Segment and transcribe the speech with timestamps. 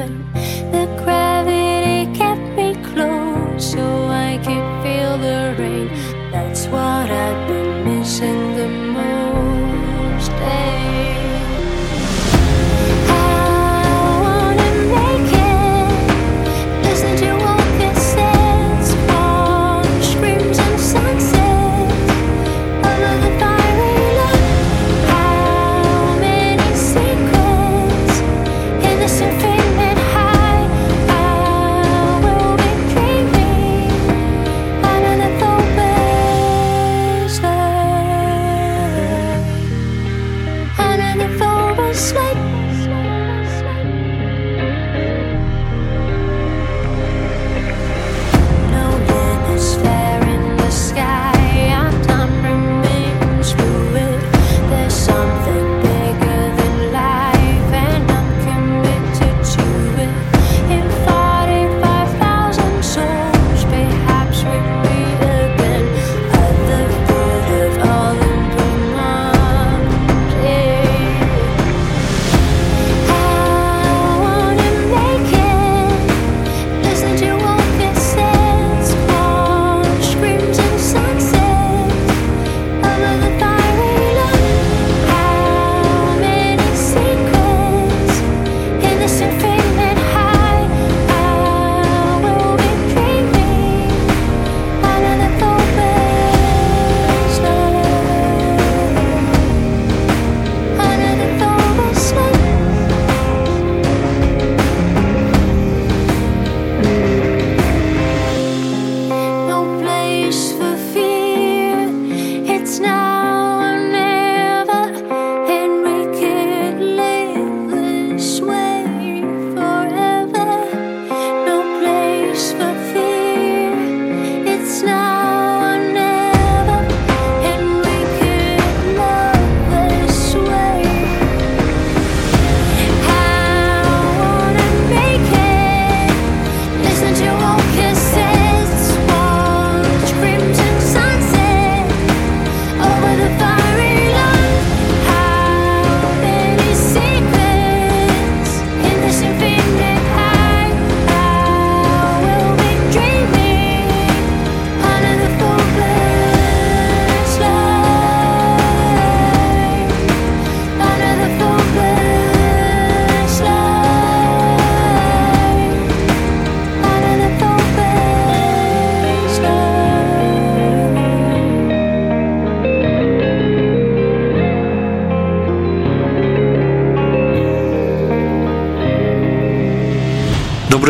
[0.00, 0.39] moment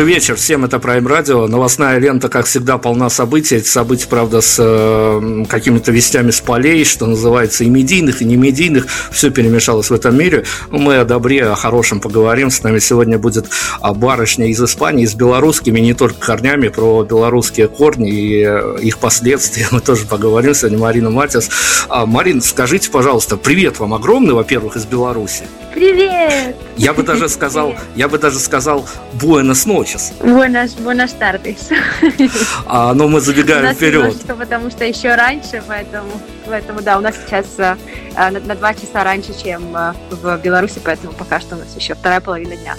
[0.01, 1.45] Добрый вечер всем, это Prime Radio.
[1.45, 3.57] Новостная лента, как всегда, полна событий.
[3.57, 8.35] Эти события, правда, с э, какими-то вестями с полей, что называется, и медийных, и не
[8.35, 8.87] медийных.
[9.11, 10.43] Все перемешалось в этом мире.
[10.71, 12.49] Мы о добре, о хорошем поговорим.
[12.49, 13.45] С нами сегодня будет
[13.79, 19.67] барышня из Испании, с белорусскими, не только корнями, про белорусские корни и э, их последствия.
[19.71, 20.55] Мы тоже поговорим.
[20.55, 21.47] Сегодня Марина Матис.
[21.89, 25.43] А, Марин, скажите, пожалуйста, привет вам огромный, во-первых, из Беларуси.
[25.81, 26.55] Привет!
[26.77, 30.13] Я бы даже сказал, я бы даже сказал Буэнос noches.
[30.19, 31.71] Buenas, buenas tardes.
[32.67, 34.15] А, но мы забегаем вперед.
[34.27, 36.11] Потому что еще раньше, поэтому,
[36.45, 37.79] поэтому да, у нас сейчас а,
[38.15, 41.95] на, на два часа раньше, чем а, в Беларуси, поэтому пока что у нас еще
[41.95, 42.75] вторая половина дня.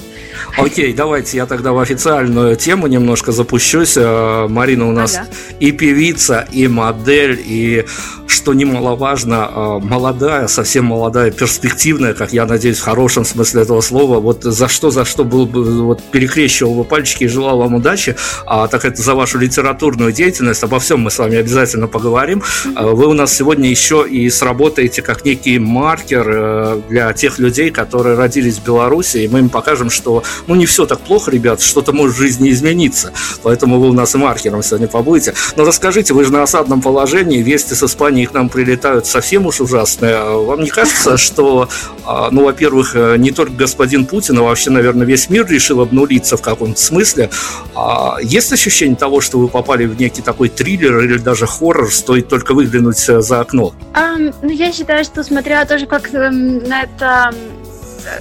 [0.56, 3.94] Окей, давайте я тогда в официальную тему немножко запущусь.
[3.96, 5.26] А, Марина у нас ага.
[5.60, 7.84] и певица, и модель, и
[8.26, 14.42] что немаловажно, молодая, совсем молодая, перспективная, как я надеюсь, в хорошем смысле этого слова, вот
[14.42, 18.68] за что, за что был бы, вот перекрещивал бы пальчики и желал вам удачи, а,
[18.68, 22.42] так это за вашу литературную деятельность, обо всем мы с вами обязательно поговорим.
[22.74, 28.16] Вы у нас сегодня еще и сработаете как некий маркер э, для тех людей, которые
[28.16, 31.92] родились в Беларуси, и мы им покажем, что ну не все так плохо, ребят, что-то
[31.92, 33.12] может в жизни измениться.
[33.42, 35.34] Поэтому вы у нас и маркером сегодня побудете.
[35.56, 39.60] Но расскажите, вы же на осадном положении, вести с Испании к нам прилетают совсем уж
[39.60, 40.22] ужасные.
[40.22, 41.68] Вам не кажется, что,
[42.04, 46.36] а, ну, во-первых, э, не только господин Путин, а вообще, наверное, весь мир решил обнулиться
[46.36, 47.30] в каком-то смысле?
[47.74, 52.28] А есть ощущение того, что вы попали в некий такой триллер или даже хоррор, стоит
[52.28, 53.74] только выглянуть э, за окно?
[53.94, 57.34] Um, ну, я считаю, что смотря тоже, как эм, на это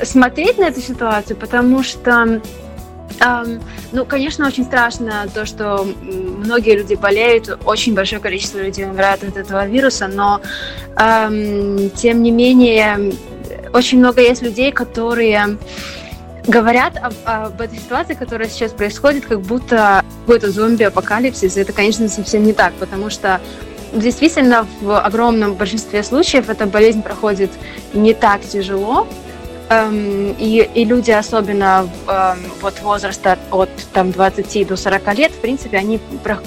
[0.04, 2.42] смотреть на эту ситуацию, потому что
[3.20, 3.62] Um,
[3.92, 9.38] ну, конечно, очень страшно то, что многие люди болеют, очень большое количество людей умирает от
[9.38, 10.42] этого вируса, но
[10.96, 13.14] um, тем не менее
[13.74, 15.58] очень много есть людей, которые
[16.48, 21.58] говорят об, об этой ситуации, которая сейчас происходит, как будто какой-то зомби-апокалипсис.
[21.58, 23.40] Это, конечно, совсем не так, потому что
[23.92, 27.52] действительно в огромном большинстве случаев эта болезнь проходит
[27.94, 29.08] не так тяжело,
[29.72, 35.40] Эм, и, и люди, особенно эм, вот возраста от там, 20 до 40 лет, в
[35.40, 36.40] принципе, они про,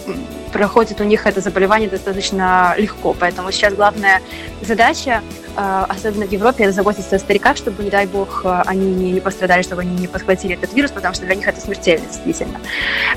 [0.52, 3.16] проходят у них это заболевание достаточно легко.
[3.18, 4.20] Поэтому сейчас главная
[4.60, 5.22] задача,
[5.56, 9.20] э, особенно в Европе, это заботиться о стариках, чтобы, не дай бог, э, они не,
[9.20, 12.60] пострадали, чтобы они не подхватили этот вирус, потому что для них это смертельно, действительно.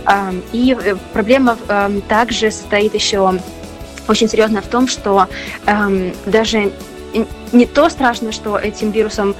[0.06, 1.57] Эм, и э, проблема
[2.07, 3.19] также состоит еще
[4.07, 5.27] очень серьезно в том, что
[5.65, 6.71] эм, даже
[7.51, 9.36] не то страшно, что этим вирусом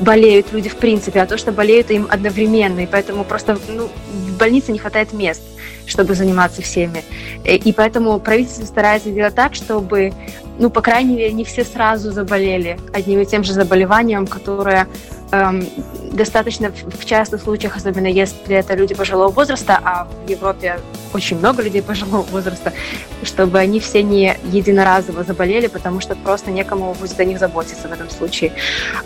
[0.00, 2.80] болеют люди в принципе, а то, что болеют им одновременно.
[2.80, 5.42] И поэтому просто ну, в больнице не хватает мест,
[5.86, 7.04] чтобы заниматься всеми.
[7.44, 10.12] Э, и поэтому правительство старается делать так, чтобы,
[10.58, 14.88] ну, по крайней мере, не все сразу заболели одним и тем же заболеванием, которое
[16.12, 20.80] достаточно в, частых случаях, особенно если это люди пожилого возраста, а в Европе
[21.12, 22.72] очень много людей пожилого возраста,
[23.22, 27.92] чтобы они все не единоразово заболели, потому что просто некому будет о них заботиться в
[27.92, 28.52] этом случае.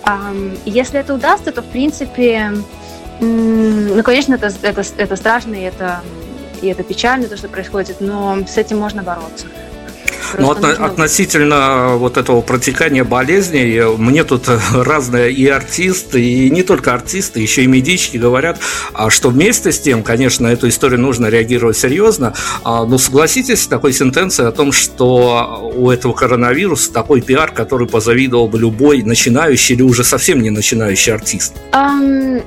[0.06, 2.52] Эм, если это удастся, то в принципе,
[3.20, 6.00] ну, конечно, это, это, это страшно и это,
[6.62, 9.46] и это печально, то, что происходит, но с этим можно бороться.
[10.38, 16.94] Ну, от, относительно вот этого протекания болезней, мне тут разные и артисты, и не только
[16.94, 18.58] артисты, еще и медички говорят,
[18.92, 23.62] а что вместе с тем, конечно, на эту историю нужно реагировать серьезно, а, но согласитесь
[23.62, 29.02] с такой сентенцией о том, что у этого коронавируса такой пиар, который позавидовал бы любой
[29.02, 31.54] начинающий или уже совсем не начинающий артист?
[31.72, 32.42] Um,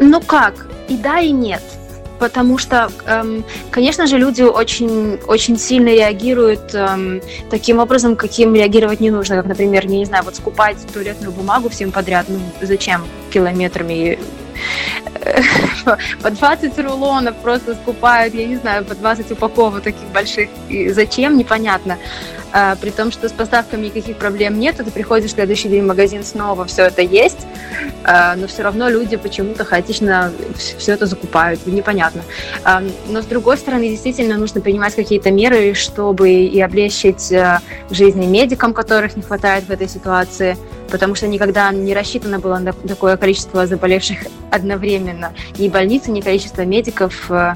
[0.00, 1.62] ну как, и да, и нет–
[2.20, 7.20] потому что, эм, конечно же, люди очень, очень сильно реагируют эм,
[7.50, 11.70] таким образом, каким реагировать не нужно, как, например, не, не знаю, вот скупать туалетную бумагу
[11.70, 14.18] всем подряд, ну зачем километрами
[16.22, 20.48] по 20 рулонов просто скупают, я не знаю, по 20 упаковок таких больших.
[20.68, 21.98] И зачем, непонятно.
[22.52, 25.86] А, при том, что с поставками никаких проблем нет, ты приходишь в следующий день в
[25.86, 27.46] магазин снова, все это есть,
[28.02, 32.22] а, но все равно люди почему-то хаотично все это закупают, непонятно.
[32.64, 37.60] А, но с другой стороны, действительно нужно принимать какие-то меры, чтобы и облегчить а,
[37.90, 40.56] жизни медикам, которых не хватает в этой ситуации,
[40.90, 44.18] потому что никогда не рассчитано было на такое количество заболевших
[44.50, 45.32] одновременно.
[45.58, 47.30] Ни больницы, ни количество медиков.
[47.30, 47.54] Э,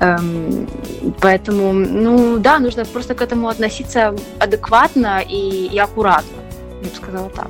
[0.00, 0.68] эм,
[1.20, 6.36] поэтому, ну да, нужно просто к этому относиться адекватно и, и аккуратно.
[6.82, 7.48] Я бы сказала так.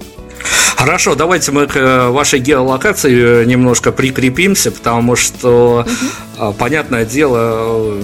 [0.87, 5.85] Хорошо, давайте мы к э, вашей геолокации э, немножко прикрепимся, потому что,
[6.39, 6.53] угу.
[6.53, 7.99] понятное дело,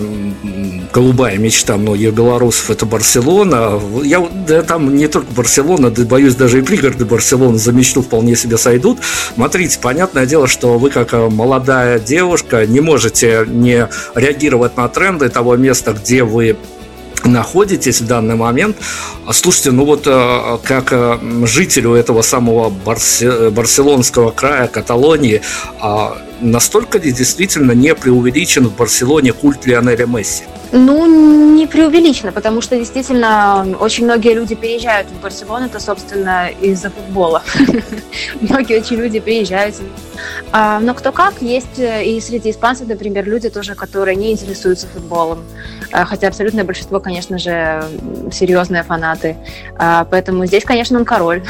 [0.93, 3.81] голубая мечта многих белорусов– это Барселона.
[4.03, 8.35] Я да, там не только Барселона, да, боюсь, даже и пригороды Барселоны за мечту вполне
[8.35, 8.99] себе сойдут.
[9.37, 15.57] Смотрите, понятное дело, что вы, как молодая девушка, не можете не реагировать на тренды того
[15.57, 16.57] места, где вы
[17.27, 18.77] находитесь в данный момент.
[19.31, 25.41] Слушайте, ну вот э, как э, жителю этого самого Барсе, барселонского края, Каталонии,
[25.81, 30.45] а настолько ли действительно не преувеличен в Барселоне культ Лионеля Месси?
[30.73, 31.07] Ну,
[31.55, 37.43] не преувеличено, потому что действительно очень многие люди переезжают в Барселону, это, собственно, из-за футбола.
[38.41, 39.77] Многие очень люди приезжают
[40.51, 44.87] А, но кто как, есть э, и среди испанцев, например, люди тоже, которые не интересуются
[44.87, 45.45] футболом.
[45.93, 47.85] А, хотя абсолютное большинство, конечно же,
[48.33, 49.37] серьезные фанаты.
[49.77, 51.43] А, поэтому здесь, конечно, он король.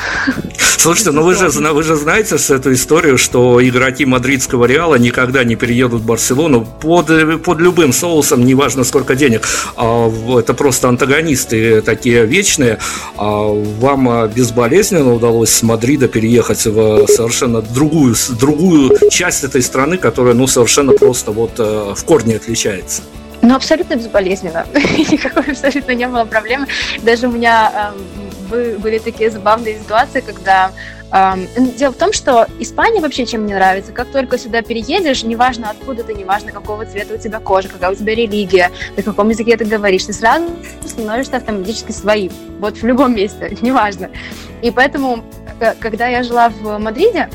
[0.59, 5.57] Слушайте, ну вы же, вы же знаете эту историю, что игроки мадридского Реала никогда не
[5.57, 9.47] переедут в Барселону под, под любым соусом, неважно сколько денег.
[9.77, 12.79] Это просто антагонисты такие вечные.
[13.17, 20.47] Вам безболезненно удалось с Мадрида переехать в совершенно другую, другую часть этой страны, которая ну,
[20.47, 23.03] совершенно просто вот э, в корне отличается?
[23.43, 24.67] Ну, абсолютно безболезненно.
[24.75, 26.67] Никакой абсолютно не было проблемы.
[27.03, 27.93] Даже у меня
[28.51, 30.71] э, были такие забавные ситуации, когда
[31.13, 33.93] Дело в том, что Испания вообще чем мне нравится.
[33.93, 37.95] Как только сюда переедешь, неважно откуда ты, неважно какого цвета у тебя кожа, какая у
[37.95, 40.47] тебя религия, на каком языке ты говоришь, ты сразу
[40.87, 42.33] становишься автоматически своим.
[42.61, 44.11] Вот в любом месте, неважно.
[44.63, 45.23] И поэтому,
[45.61, 47.29] э, когда я жила в Мадриде,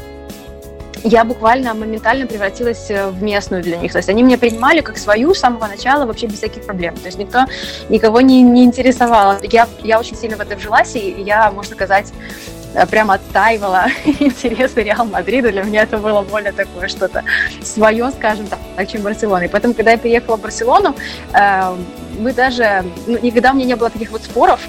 [1.04, 3.92] я буквально моментально превратилась э, в местную для них.
[3.92, 6.96] То есть они меня принимали как свою с самого начала, вообще без всяких проблем.
[6.96, 7.46] То есть никто
[7.90, 9.38] никого не, не интересовал.
[9.44, 12.12] Я, я очень сильно в это вжилась, и я, можно сказать,
[12.78, 15.52] э, прямо оттаивала интересы Реал Мадрида.
[15.52, 17.24] Для меня это было более такое что-то
[17.62, 19.44] свое, скажем так, чем Барселона.
[19.44, 20.96] И поэтому, когда я приехала в Барселону,
[21.34, 21.76] э,
[22.20, 24.62] мы даже, ну, никогда у меня не было таких вот споров,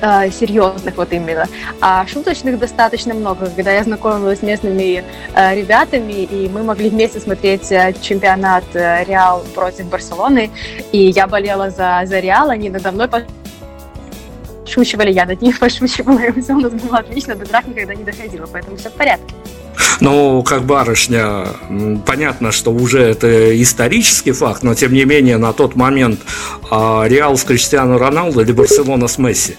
[0.00, 1.46] э, серьезных вот именно,
[1.80, 3.50] а шуточных достаточно много.
[3.50, 5.04] Когда я знакомилась с местными
[5.34, 10.50] э, ребятами, и мы могли вместе смотреть э, чемпионат Реал против Барселоны,
[10.92, 13.08] и я болела за, за Реал, они надо мной
[14.66, 18.04] пошучивали, я над них пошучивала, и все у нас было отлично, до драк никогда не
[18.04, 19.34] доходило, поэтому все в порядке.
[20.00, 21.46] Ну, как барышня,
[22.04, 26.20] понятно, что уже это исторический факт, но тем не менее на тот момент
[26.70, 29.56] а, Реал с Криштиану Роналду или Барселона с Месси?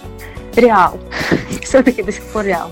[0.55, 0.99] Реал.
[1.63, 2.71] Все-таки до сих пор Реал.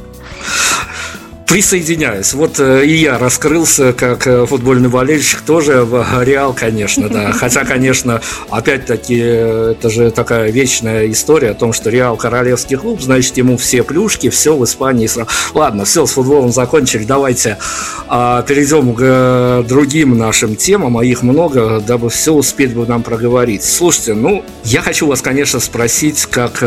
[1.47, 2.33] Присоединяюсь.
[2.33, 7.31] Вот э, и я раскрылся как э, футбольный болельщик тоже в Реал, конечно, да.
[7.39, 13.37] Хотя, конечно, опять-таки, это же такая вечная история о том, что Реал королевский клуб, значит,
[13.37, 15.07] ему все плюшки, все в Испании.
[15.53, 17.03] Ладно, все, с футболом закончили.
[17.03, 17.59] Давайте
[18.07, 23.03] а, перейдем к э, другим нашим темам, а их много, дабы все успеть бы нам
[23.03, 23.63] проговорить.
[23.63, 26.63] Слушайте, ну, я хочу вас, конечно, спросить, как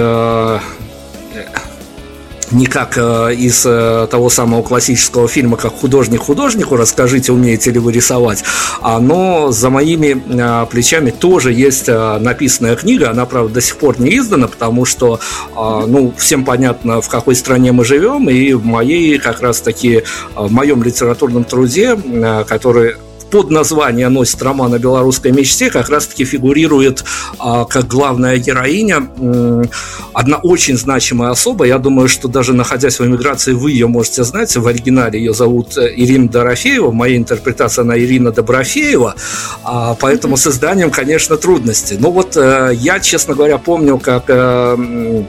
[2.52, 7.78] не как э, из э, того самого классического фильма, как художник художнику, расскажите, умеете ли
[7.78, 8.44] вы рисовать,
[8.80, 13.76] а, но за моими э, плечами тоже есть э, написанная книга, она, правда, до сих
[13.76, 15.20] пор не издана, потому что,
[15.56, 20.02] э, ну, всем понятно, в какой стране мы живем, и в моей, как раз-таки, э,
[20.36, 22.94] в моем литературном труде, э, который
[23.30, 27.04] под название носит роман о белорусской мечте, как раз-таки фигурирует
[27.38, 29.08] а, как главная героиня
[30.12, 31.64] одна очень значимая особа.
[31.64, 34.56] Я думаю, что даже находясь в эмиграции, вы ее можете знать.
[34.56, 36.90] В оригинале ее зовут э, Ирина Дорофеева.
[36.90, 39.14] Моя интерпретация она Ирина Доброфеева.
[39.62, 41.96] А, поэтому с изданием, конечно, трудности.
[41.98, 45.24] Но вот э, я, честно говоря, помню, как э,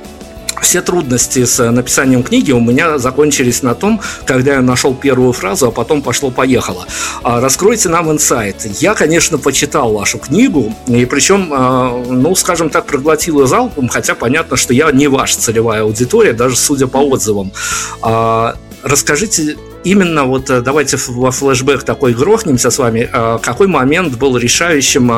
[0.62, 5.34] все трудности с э, написанием книги у меня закончились на том, когда я нашел первую
[5.34, 6.86] фразу, а потом пошло-поехало.
[7.24, 8.66] А, раскройте нам инсайт.
[8.82, 14.16] Я, конечно, почитал вашу книгу, и причем, а, ну, скажем так, проглотил ее залпом, хотя
[14.16, 17.52] понятно, что я не ваша целевая аудитория, даже судя по отзывам.
[18.02, 23.10] А, расскажите именно вот э, давайте во флешбэк такой грохнемся с вами.
[23.42, 25.12] Какой момент был решающим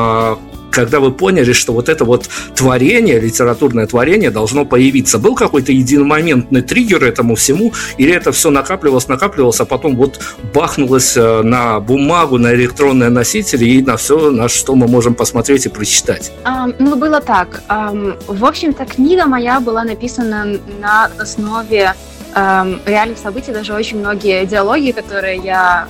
[0.72, 5.18] когда вы поняли, что вот это вот творение, литературное творение должно появиться?
[5.18, 10.18] Был какой-то единомоментный триггер этому всему, или это все накапливалось, накапливалось, а потом вот
[10.54, 15.66] бахнулось э, на бумагу, на электронные носители и на все, на что мы можем посмотреть
[15.66, 16.32] и прочитать?
[16.44, 17.62] Um, ну, было так.
[17.68, 21.94] Um, в общем-то, книга моя была написана на основе
[22.34, 25.86] um, реальных событий, даже очень многие диалоги, которые я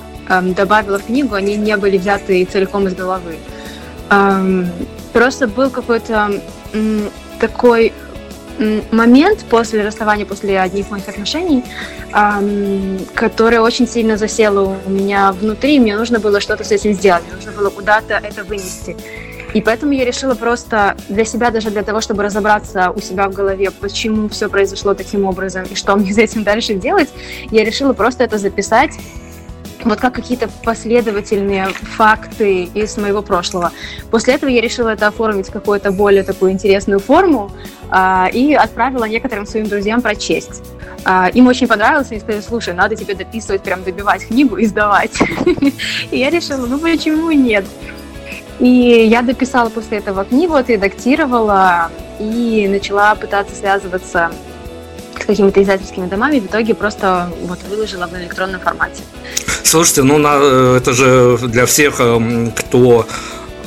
[0.55, 3.35] добавила в книгу, они не были взяты целиком из головы.
[5.11, 6.41] Просто был какой-то
[7.41, 7.91] такой
[8.91, 11.65] момент после расставания, после одних моих отношений,
[13.15, 17.35] который очень сильно засел у меня внутри, мне нужно было что-то с этим сделать, мне
[17.35, 18.95] нужно было куда-то это вынести.
[19.53, 23.33] И поэтому я решила просто для себя, даже для того, чтобы разобраться у себя в
[23.33, 27.09] голове, почему все произошло таким образом и что мне с этим дальше делать,
[27.51, 28.93] я решила просто это записать
[29.83, 33.71] вот как какие-то последовательные факты из моего прошлого.
[34.11, 37.51] После этого я решила это оформить в какую-то более такую интересную форму
[37.89, 40.63] а, и отправила некоторым своим друзьям прочесть.
[41.05, 45.11] А, им очень понравилось, они сказали, слушай, надо тебе дописывать, прям добивать книгу и сдавать.
[46.11, 47.65] И я решила, ну почему нет?
[48.59, 48.67] И
[49.09, 54.31] я дописала после этого книгу, отредактировала и начала пытаться связываться
[55.19, 59.03] с какими-то издательскими домами, в итоге просто вот выложила в электронном формате.
[59.63, 63.07] Слушайте, ну на, э, это же для всех, эм, кто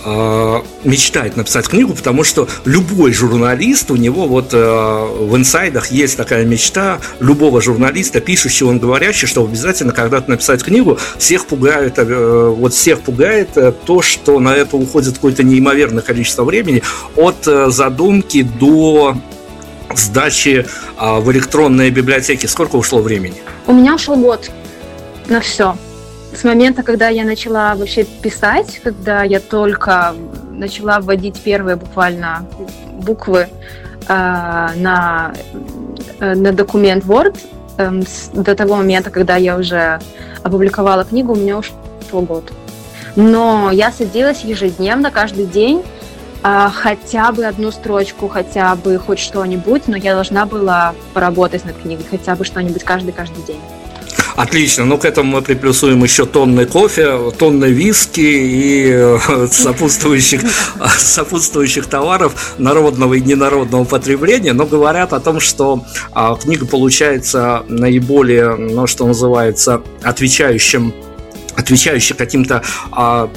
[0.06, 6.16] э, мечтает написать книгу, потому что любой журналист, у него вот э, в инсайдах есть
[6.16, 12.54] такая мечта любого журналиста, пишущего, он говорящий, что обязательно когда-то написать книгу, всех пугает, э,
[12.56, 16.82] вот всех пугает э, то, что на это уходит какое-то неимоверное количество времени,
[17.16, 19.16] от э, задумки до
[19.94, 20.66] сдачи
[20.98, 22.46] э, в электронные библиотеки.
[22.46, 23.42] Сколько ушло времени?
[23.66, 24.50] У меня ушел год
[25.28, 25.76] на все
[26.36, 30.14] с момента, когда я начала вообще писать, когда я только
[30.50, 32.46] начала вводить первые буквально
[32.92, 33.48] буквы
[34.08, 35.32] э, на,
[36.20, 37.38] э, на документ Word,
[37.78, 39.98] э, с, до того момента, когда я уже
[40.42, 41.74] опубликовала книгу, у меня ушел
[42.12, 42.52] год.
[43.16, 45.82] Но я садилась ежедневно, каждый день,
[46.42, 51.76] э, хотя бы одну строчку, хотя бы хоть что-нибудь, но я должна была поработать над
[51.76, 53.60] книгой, хотя бы что-нибудь каждый-каждый день.
[54.36, 54.84] Отлично.
[54.84, 60.42] Ну, к этому мы приплюсуем еще тонны кофе, тонны виски и э, сопутствующих,
[60.98, 64.52] сопутствующих товаров народного и ненародного потребления.
[64.52, 70.92] Но говорят о том, что а, книга получается наиболее, ну, что называется, отвечающим
[71.56, 73.30] отвечающий каким-то а,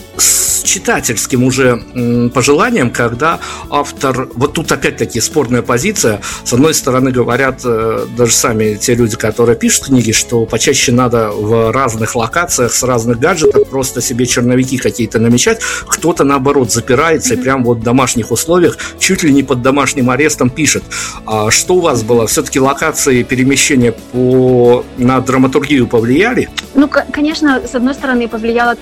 [0.64, 4.30] читательским уже м, пожеланиям, когда автор...
[4.36, 6.22] Вот тут опять-таки спорная позиция.
[6.44, 11.30] С одной стороны говорят э, даже сами те люди, которые пишут книги, что почаще надо
[11.32, 15.62] в разных локациях с разных гаджетов просто себе черновики какие-то намечать.
[15.88, 20.50] Кто-то, наоборот, запирается и прям вот в домашних условиях чуть ли не под домашним арестом
[20.50, 20.84] пишет.
[21.26, 22.28] А что у вас было?
[22.28, 24.86] Все-таки локации перемещения по...
[24.98, 26.50] на драматургию повлияли?
[26.76, 28.76] Ну, конечно, с одной стороны, повлияло,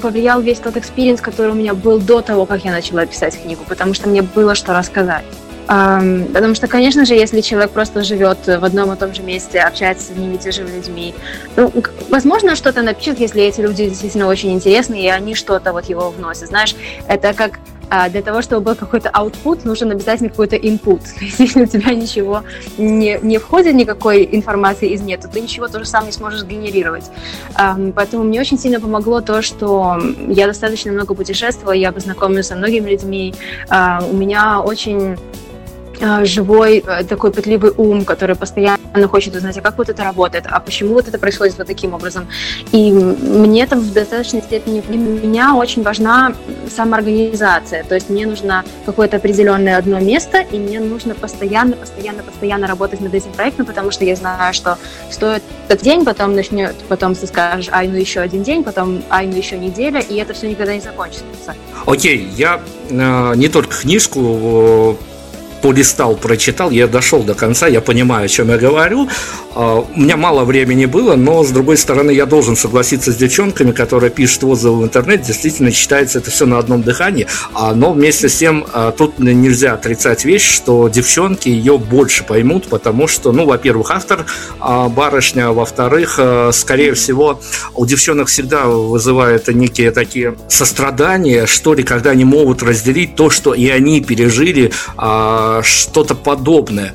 [0.00, 3.64] повлиял весь тот experience, который у меня был до того, как я начала писать книгу,
[3.68, 5.24] потому что мне было что рассказать.
[5.66, 10.06] Потому что, конечно же, если человек просто живет в одном и том же месте, общается
[10.06, 11.14] с одними и теми же людьми,
[11.56, 11.70] ну,
[12.08, 16.48] возможно, что-то напишет, если эти люди действительно очень интересны, и они что-то вот его вносят.
[16.48, 16.74] Знаешь,
[17.06, 17.58] это как
[17.90, 21.02] а для того, чтобы был какой-то output, нужен обязательно какой-то input.
[21.38, 22.42] Если у тебя ничего
[22.76, 27.10] не, не входит, никакой информации извне, то ты ничего тоже сам не сможешь генерировать.
[27.94, 32.90] Поэтому мне очень сильно помогло то, что я достаточно много путешествовала, я познакомилась со многими
[32.90, 33.34] людьми.
[33.68, 35.16] А, у меня очень
[36.24, 40.60] живой э, такой пытливый ум, который постоянно хочет узнать, а как вот это работает, а
[40.60, 42.26] почему вот это происходит вот таким образом.
[42.72, 46.34] И мне это в достаточной степени, для меня очень важна
[46.74, 52.66] самоорганизация, то есть мне нужно какое-то определенное одно место, и мне нужно постоянно, постоянно, постоянно
[52.66, 54.78] работать над этим проектом, потому что я знаю, что
[55.10, 59.26] стоит этот день, потом начнет, потом ты скажешь, ай, ну еще один день, потом, ай,
[59.26, 61.54] ну еще неделя, и это все никогда не закончится.
[61.86, 64.98] Окей, okay, я э, не только книжку
[65.62, 69.08] полистал, прочитал, я дошел до конца, я понимаю, о чем я говорю.
[69.54, 73.72] А, у меня мало времени было, но, с другой стороны, я должен согласиться с девчонками,
[73.72, 78.28] которые пишут отзывы в интернете, действительно читается это все на одном дыхании, а, но вместе
[78.28, 83.46] с тем а, тут нельзя отрицать вещь, что девчонки ее больше поймут, потому что, ну,
[83.46, 84.26] во-первых, автор
[84.60, 86.20] барышня, во-вторых,
[86.52, 87.40] скорее всего,
[87.74, 93.54] у девчонок всегда вызывает некие такие сострадания, что ли, когда они могут разделить то, что
[93.54, 94.72] и они пережили,
[95.62, 96.94] что-то подобное.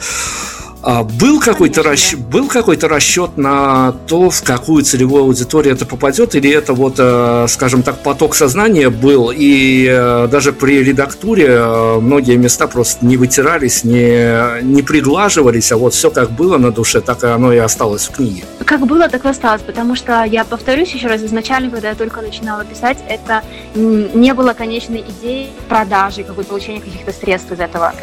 [0.84, 6.36] А был какой-то расчет, был какой-то расчет на то, в какую целевую аудиторию это попадет,
[6.36, 12.00] или это вот, э, скажем так, поток сознания был, и э, даже при редактуре э,
[12.02, 17.00] многие места просто не вытирались, не, не приглаживались, а вот все как было на душе,
[17.00, 18.44] так и оно и осталось в книге.
[18.66, 22.20] Как было, так и осталось, потому что, я повторюсь еще раз, изначально, когда я только
[22.20, 23.42] начинала писать, это
[23.74, 27.94] не было конечной идеи продажи, какой получения каких-то средств из этого.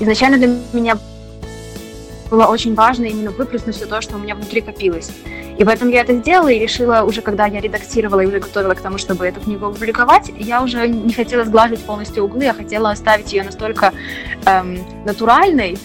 [0.00, 0.96] Изначально для меня
[2.30, 5.10] было очень важно именно выплеснуть все то, что у меня внутри копилось.
[5.58, 8.80] И поэтому я это сделала и решила уже, когда я редактировала и уже готовила к
[8.80, 13.32] тому, чтобы эту книгу опубликовать, я уже не хотела сглаживать полностью углы, я хотела оставить
[13.32, 13.92] ее настолько
[14.44, 15.78] эм, натуральной,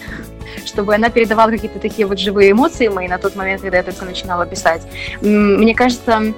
[0.65, 4.03] чтобы она передавала какие-то такие вот живые эмоции мои на тот момент, когда я только
[4.03, 4.81] начинала писать.
[5.21, 6.33] Мне кажется,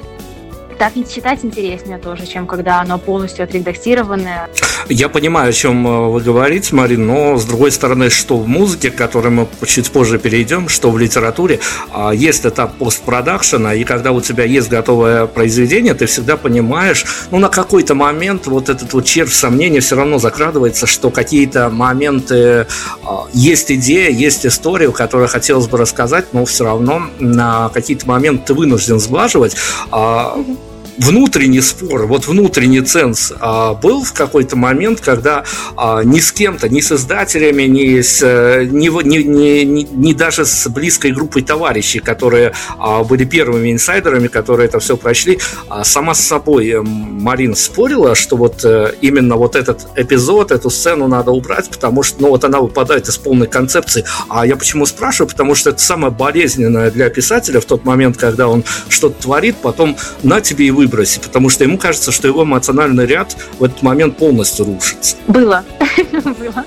[0.84, 4.50] так читать интереснее тоже, чем когда оно полностью отредактированное.
[4.90, 8.92] Я понимаю, о чем э, вы говорите, Марин, но с другой стороны, что в музыке,
[8.92, 11.62] к которой мы чуть позже перейдем, что в литературе,
[11.94, 17.40] а, есть этап постпродакшена, и когда у тебя есть готовое произведение, ты всегда понимаешь, ну,
[17.40, 22.68] на какой-то момент вот этот вот червь сомнения все равно закрадывается, что какие-то моменты,
[23.06, 28.48] а, есть идея, есть история, которую хотелось бы рассказать, но все равно на какие-то моменты
[28.48, 29.56] ты вынужден сглаживать.
[29.90, 35.44] Mm-hmm внутренний спор, вот внутренний ценз а, был в какой-то момент, когда
[35.76, 40.46] а, ни с кем-то, ни с издателями, ни, с, э, ни, ни, ни, ни даже
[40.46, 46.14] с близкой группой товарищей, которые а, были первыми инсайдерами, которые это все прочли, а, сама
[46.14, 51.32] с собой э, Марин спорила, что вот э, именно вот этот эпизод, эту сцену надо
[51.32, 54.06] убрать, потому что ну, вот она выпадает из полной концепции.
[54.30, 55.30] А я почему спрашиваю?
[55.30, 59.98] Потому что это самое болезненное для писателя в тот момент, когда он что-то творит, потом
[60.22, 63.82] на тебе и вы выброси, потому что ему кажется, что его эмоциональный ряд в этот
[63.82, 65.16] момент полностью рушится.
[65.28, 65.64] Было.
[66.12, 66.66] Было.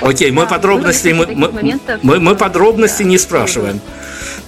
[0.00, 3.80] Окей, мы подробности, мы, мы, мы, мы подробности не спрашиваем.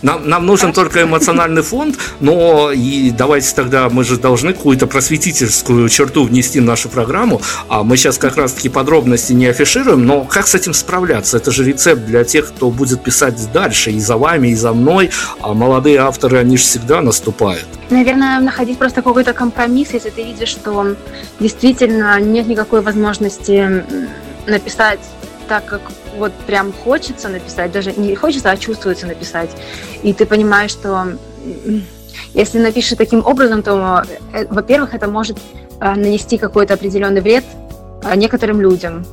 [0.02, 5.88] Нам, нам нужен только эмоциональный фонд, но и давайте тогда мы же должны какую-то просветительскую
[5.88, 7.40] черту внести в нашу программу.
[7.68, 11.36] А мы сейчас как раз-таки подробности не афишируем, но как с этим справляться?
[11.36, 15.10] Это же рецепт для тех, кто будет писать дальше, и за вами, и за мной.
[15.40, 17.66] А молодые авторы, они же всегда наступают.
[17.90, 20.96] Наверное, находить просто какой-то компромисс, если ты видишь, что
[21.40, 23.84] действительно нет никакой возможности
[24.46, 25.00] написать
[25.50, 25.80] так, как
[26.16, 29.50] вот прям хочется написать, даже не хочется, а чувствуется написать.
[30.04, 31.08] И ты понимаешь, что
[32.34, 35.38] если напишешь таким образом, то, э, во-первых, это может
[35.80, 37.44] э, нанести какой-то определенный вред
[38.04, 39.04] э, некоторым людям.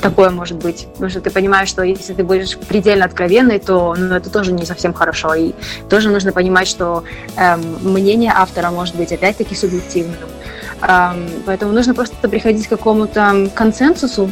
[0.00, 0.86] Такое может быть.
[0.92, 4.64] Потому что ты понимаешь, что если ты будешь предельно откровенной, то ну, это тоже не
[4.64, 5.34] совсем хорошо.
[5.34, 5.54] И
[5.90, 7.02] тоже нужно понимать, что
[7.36, 10.28] эм, мнение автора может быть опять-таки субъективным.
[10.82, 14.30] Эм, поэтому нужно просто приходить к какому-то консенсусу,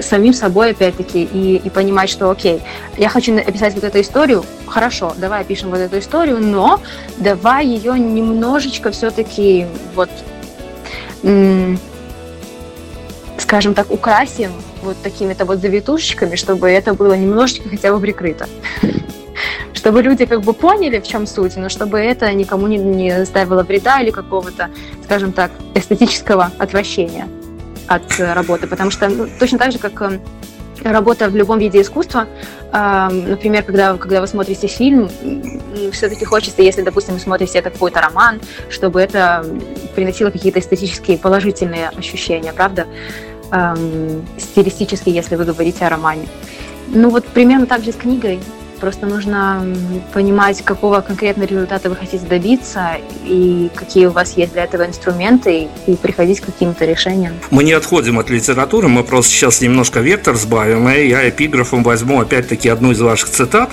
[0.00, 2.62] самим собой, опять-таки, и, и понимать, что, окей,
[2.96, 6.80] я хочу написать вот эту историю, хорошо, давай опишем вот эту историю, но
[7.18, 10.10] давай ее немножечко все-таки вот,
[13.38, 14.50] скажем так, украсим
[14.82, 18.48] вот такими-то вот завитушечками, чтобы это было немножечко хотя бы прикрыто.
[19.74, 23.62] Чтобы люди как бы поняли, в чем суть, но чтобы это никому не, не доставило
[23.62, 24.70] вреда или какого-то,
[25.04, 27.28] скажем так, эстетического отвращения
[27.86, 30.20] от работы, потому что ну, точно так же, как эм,
[30.82, 32.26] работа в любом виде искусства,
[32.72, 35.10] э, например, когда, когда вы смотрите фильм,
[35.92, 39.44] все-таки хочется, если, допустим, вы смотрите какой-то роман, чтобы это
[39.94, 42.86] приносило какие-то эстетические положительные ощущения, правда?
[43.52, 46.26] Эм, стилистически, если вы говорите о романе.
[46.88, 48.40] Ну вот примерно так же с книгой.
[48.80, 49.66] Просто нужно
[50.12, 55.68] понимать, какого конкретного результата вы хотите добиться и какие у вас есть для этого инструменты
[55.86, 57.34] и приходить к каким-то решениям.
[57.50, 62.20] Мы не отходим от литературы, мы просто сейчас немножко вектор сбавим, и я эпиграфом возьму
[62.20, 63.70] опять-таки одну из ваших цитат.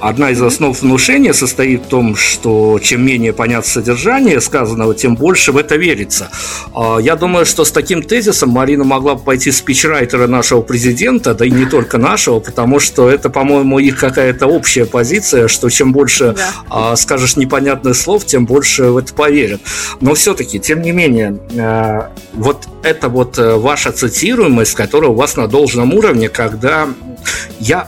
[0.00, 5.52] Одна из основ внушения состоит в том, что чем менее понятно содержание сказанного, тем больше
[5.52, 6.30] в это верится.
[6.74, 11.44] А, я думаю, что с таким тезисом Марина могла бы пойти спичрайтера нашего президента, да
[11.44, 15.92] и не только нашего, потому что это, по-моему, их какая-то это общая позиция, что чем
[15.92, 16.50] больше да.
[16.70, 19.60] а, скажешь непонятных слов, тем больше в это поверят.
[20.00, 25.36] Но все-таки, тем не менее, а, вот это вот э, ваша цитируемость, которая у вас
[25.36, 26.88] на должном уровне, когда
[27.58, 27.84] я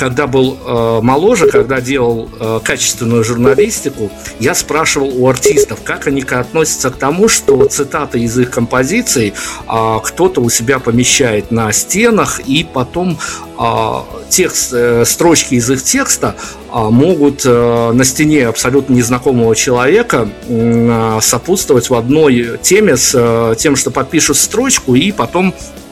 [0.00, 6.22] когда был э, моложе, когда делал э, качественную журналистику, я спрашивал у артистов, как они
[6.22, 9.34] относятся к тому, что цитаты из их композиций
[9.68, 13.18] э, кто-то у себя помещает на стенах, и потом
[13.58, 13.94] э,
[14.30, 16.36] текст, э, строчки из их текста
[16.72, 23.54] э, могут э, на стене абсолютно незнакомого человека э, сопутствовать в одной теме с э,
[23.58, 25.89] тем, что подпишут строчку и потом а,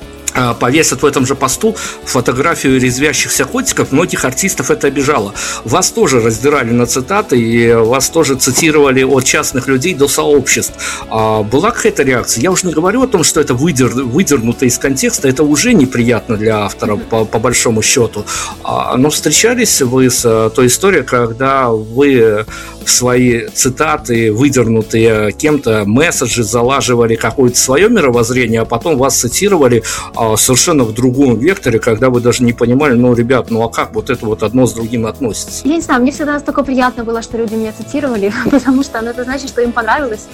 [0.60, 5.34] повесят в этом же посту фотографию резвящихся котиков, многих артистов это обижало.
[5.64, 10.74] Вас тоже раздирали на цитаты, и вас тоже цитировали от частных людей до сообществ.
[11.10, 12.42] А была какая-то реакция?
[12.42, 16.36] Я уже не говорю о том, что это выдер, выдернуто из контекста, это уже неприятно
[16.36, 18.24] для автора, по, по большому счету.
[18.64, 22.46] А, но встречались вы с э, той историей, когда вы
[22.88, 29.82] свои цитаты, выдернутые кем-то месседжи, залаживали какое-то свое мировоззрение, а потом вас цитировали
[30.14, 33.94] а, совершенно в другом векторе, когда вы даже не понимали, ну, ребят, ну а как
[33.94, 35.66] вот это вот одно с другим относится?
[35.66, 39.10] Я не знаю, мне всегда настолько приятно было, что люди меня цитировали, потому что ну,
[39.10, 40.26] это значит, что им понравилось,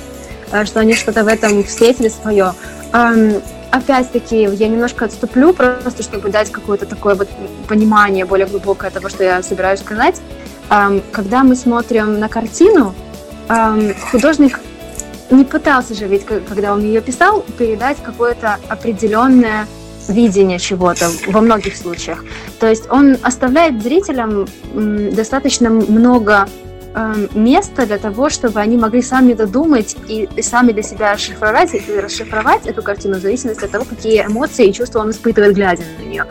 [0.52, 2.54] э, что они что-то в этом встретили свое.
[3.74, 7.28] Опять-таки, я немножко отступлю, просто чтобы дать какое-то такое вот
[7.66, 10.20] понимание более глубокое того, что я собираюсь сказать.
[10.68, 12.94] Когда мы смотрим на картину,
[14.10, 14.60] художник
[15.30, 19.66] не пытался же ведь, когда он ее писал, передать какое-то определенное
[20.08, 22.24] видение чего-то во многих случаях.
[22.60, 26.46] То есть он оставляет зрителям достаточно много
[27.34, 31.98] места для того, чтобы они могли сами додумать и, и сами для себя расшифровать, и
[31.98, 36.04] расшифровать эту картину в зависимости от того, какие эмоции и чувства он испытывает, глядя на
[36.04, 36.26] нее.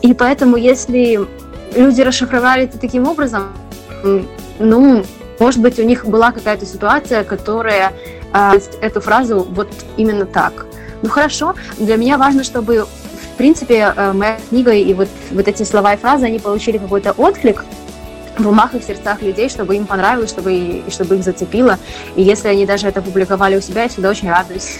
[0.00, 1.20] И поэтому, если
[1.74, 3.52] люди расшифровали это таким образом,
[4.58, 5.04] ну,
[5.38, 7.92] может быть, у них была какая-то ситуация, которая
[8.32, 10.66] э, эту фразу вот именно так.
[11.02, 15.64] Ну хорошо, для меня важно, чтобы в принципе э, моя книга и вот, вот эти
[15.64, 17.64] слова и фразы, они получили какой-то отклик
[18.38, 21.78] в умах и в сердцах людей, чтобы им понравилось, чтобы, и чтобы их зацепило.
[22.14, 24.78] И если они даже это публиковали у себя, я всегда очень радуюсь.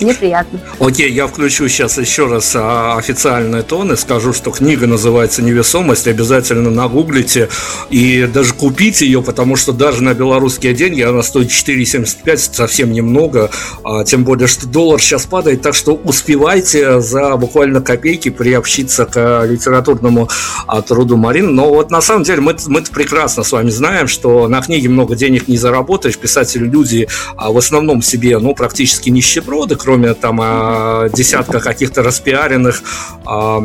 [0.00, 0.60] Мне приятно.
[0.78, 6.06] Окей, я включу сейчас еще раз а, официальный тон и скажу, что книга называется «Невесомость».
[6.06, 7.48] Обязательно нагуглите
[7.90, 13.50] и даже купите ее, потому что даже на белорусские деньги она стоит 4,75, совсем немного.
[13.84, 19.44] А, тем более, что доллар сейчас падает, так что успевайте за буквально копейки приобщиться к
[19.44, 20.28] литературному
[20.66, 21.50] а, труду Марины.
[21.50, 25.16] Но вот на самом деле мы, мы прекрасно с вами знаем, что на книге много
[25.16, 26.18] денег не заработаешь.
[26.18, 32.82] Писатели люди в основном себе, ну, практически нищеброды, кроме там а, десятка каких-то распиаренных
[33.24, 33.62] а,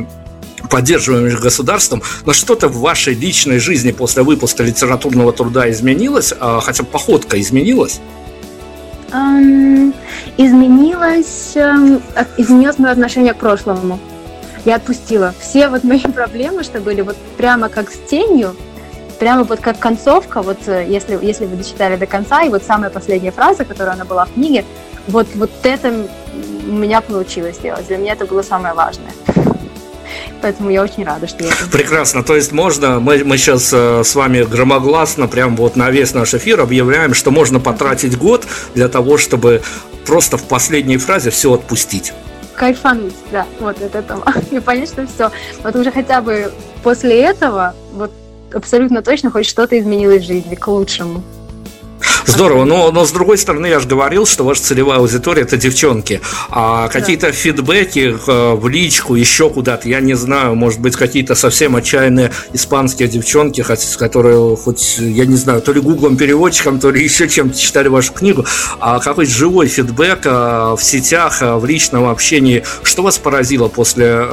[0.69, 6.83] поддерживаемых государством, но что-то в вашей личной жизни после выпуска литературного труда изменилось, а, хотя
[6.83, 7.99] походка изменилась?
[10.37, 12.01] Изменилось, um,
[12.37, 13.99] изменилось мое отношение к прошлому.
[14.65, 18.55] Я отпустила все вот мои проблемы, что были вот прямо как с тенью,
[19.19, 22.89] прямо вот как концовка, вот э, если, если вы дочитали до конца, и вот самая
[22.89, 24.65] последняя фраза, которая она была в книге,
[25.07, 26.07] вот, вот это
[26.67, 27.87] у меня получилось сделать.
[27.87, 29.11] Для меня это было самое важное.
[30.41, 32.23] Поэтому я очень рада, что я это Прекрасно.
[32.23, 36.33] То есть можно, мы, мы сейчас э, с вами громогласно, прям вот на весь наш
[36.33, 38.45] эфир объявляем, что можно потратить год
[38.75, 39.61] для того, чтобы
[40.05, 42.13] просто в последней фразе все отпустить.
[42.55, 44.23] Кайфануть, да, вот от этого.
[44.51, 45.31] И понять, что все.
[45.63, 46.51] Вот уже хотя бы
[46.83, 48.11] после этого, вот
[48.55, 51.23] абсолютно точно хоть что-то изменилось в жизни к лучшему.
[52.25, 56.21] Здорово, но, но с другой стороны, я же говорил, что ваша целевая аудитория это девчонки.
[56.49, 57.31] А какие-то да.
[57.31, 63.07] фидбэки э, в личку, еще куда-то, я не знаю, может быть, какие-то совсем отчаянные испанские
[63.07, 63.63] девчонки,
[63.97, 68.13] которые хоть, я не знаю, то ли гуглом переводчиком, то ли еще чем-то читали вашу
[68.13, 68.45] книгу,
[68.79, 74.23] а какой живой фидбэк э, в сетях, э, в личном общении, что вас поразило после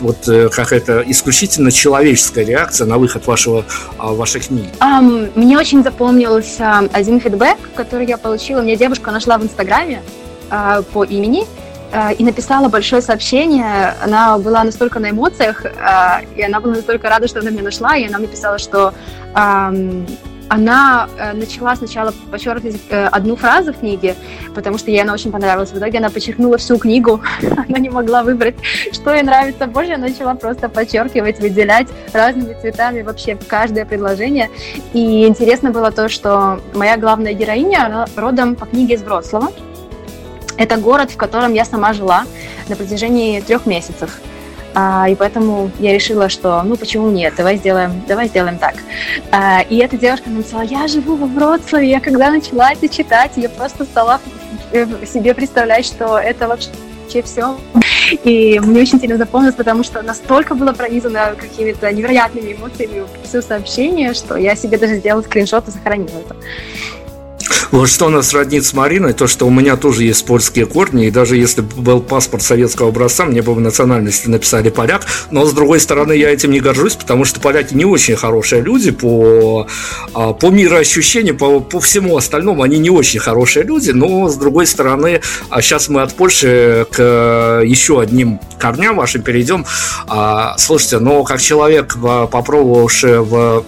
[0.00, 3.64] вот какая-то исключительно человеческая реакция на выход вашего,
[3.98, 4.68] вашей книги?
[4.80, 8.60] Um, мне очень запомнился один фидбэк, который я получила.
[8.60, 10.02] Мне девушка нашла в Инстаграме
[10.50, 11.44] э, по имени
[11.92, 13.94] э, и написала большое сообщение.
[14.02, 15.70] Она была настолько на эмоциях, э,
[16.36, 18.92] и она была настолько рада, что она меня нашла, и она написала, что
[19.34, 20.04] э,
[20.52, 24.14] она э, начала сначала подчеркивать э, одну фразу в книге,
[24.54, 25.70] потому что ей она очень понравилась.
[25.70, 27.22] В итоге она подчеркнула всю книгу.
[27.68, 28.56] она не могла выбрать,
[28.92, 29.92] что ей нравится больше.
[29.92, 34.50] Она начала просто подчеркивать, выделять разными цветами вообще каждое предложение.
[34.92, 39.52] И интересно было то, что моя главная героиня, она родом по книге из Вроцлава.
[40.58, 42.24] Это город, в котором я сама жила
[42.68, 44.20] на протяжении трех месяцев.
[44.74, 48.74] А, и поэтому я решила, что ну почему нет, давай сделаем, давай сделаем так.
[49.30, 53.48] А, и эта девушка написала, я живу во Вроцлаве, я когда начала это читать, я
[53.48, 54.20] просто стала
[54.72, 57.56] себе представлять, что это вообще все.
[58.24, 64.14] И мне очень сильно запомнилось, потому что настолько было пронизано какими-то невероятными эмоциями все сообщение,
[64.14, 66.36] что я себе даже сделала скриншот и сохранила это.
[67.70, 71.10] Вот что нас роднит с Мариной, то, что у меня тоже есть польские корни, и
[71.10, 75.52] даже если бы был паспорт советского образца, мне бы в национальности написали поляк, но с
[75.52, 79.66] другой стороны я этим не горжусь, потому что поляки не очень хорошие люди по,
[80.14, 84.66] а, по мироощущению, по, по всему остальному они не очень хорошие люди, но с другой
[84.66, 89.64] стороны, а сейчас мы от Польши к еще одним корням вашим перейдем.
[90.06, 91.96] А, слушайте, но как человек,
[92.30, 93.64] попробовавший в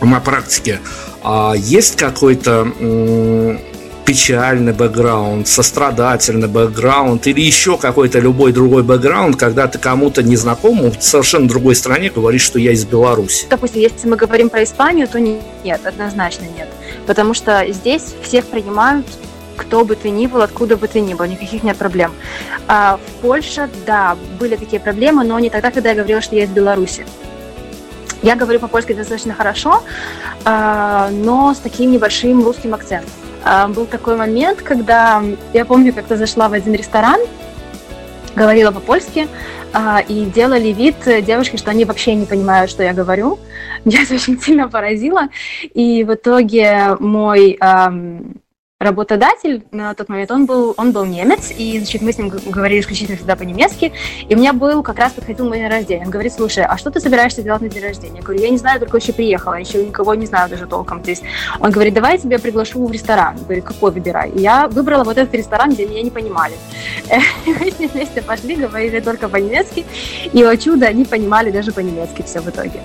[0.00, 0.80] на практике
[1.22, 2.68] а есть какой-то
[4.08, 11.02] печальный бэкграунд, сострадательный бэкграунд или еще какой-то любой другой бэкграунд, когда ты кому-то незнакомому в
[11.02, 13.46] совершенно другой стране говоришь, что я из Беларуси?
[13.50, 16.68] Допустим, если мы говорим про Испанию, то нет, однозначно нет.
[17.06, 19.04] Потому что здесь всех принимают
[19.58, 22.12] кто бы ты ни был, откуда бы ты ни был, никаких нет проблем.
[22.66, 26.44] А в Польше, да, были такие проблемы, но не тогда, когда я говорила, что я
[26.44, 27.04] из Беларуси.
[28.22, 29.82] Я говорю по-польски достаточно хорошо,
[30.44, 33.10] а, но с таким небольшим русским акцентом.
[33.44, 37.20] А, был такой момент, когда я помню, как-то зашла в один ресторан,
[38.34, 39.28] говорила по-польски,
[39.72, 43.38] а, и делали вид девушки, что они вообще не понимают, что я говорю.
[43.84, 45.28] Меня это очень сильно поразило.
[45.74, 47.58] И в итоге мой
[48.78, 52.80] работодатель на тот момент, он был, он был немец, и, значит, мы с ним говорили
[52.80, 53.92] исключительно всегда по-немецки,
[54.28, 56.04] и у меня был, как раз подходил мой день рождения.
[56.04, 58.18] Он говорит, слушай, а что ты собираешься делать на день рождения?
[58.18, 61.22] Я говорю, я не знаю, только еще приехала, еще никого не знаю даже толком здесь.
[61.58, 63.36] Он говорит, давай я тебя приглашу в ресторан.
[63.36, 64.30] Я говорю, какой выбирай?
[64.30, 66.54] И я выбрала вот этот ресторан, где меня не понимали.
[67.46, 69.84] Мы с ним вместе пошли, говорили только по-немецки,
[70.32, 72.80] и, о чудо, они понимали даже по-немецки все в итоге.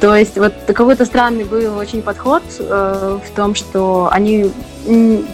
[0.00, 4.52] То есть вот какой-то странный был очень подход э, в том, что они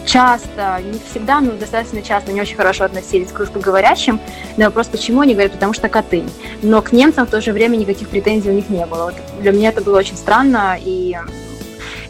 [0.05, 4.19] часто, не всегда, но достаточно часто не очень хорошо относились к русскоговорящим.
[4.57, 6.23] На вопрос, почему, они говорят, потому что коты.
[6.61, 9.05] Но к немцам в то же время никаких претензий у них не было.
[9.05, 11.17] Вот для меня это было очень странно, и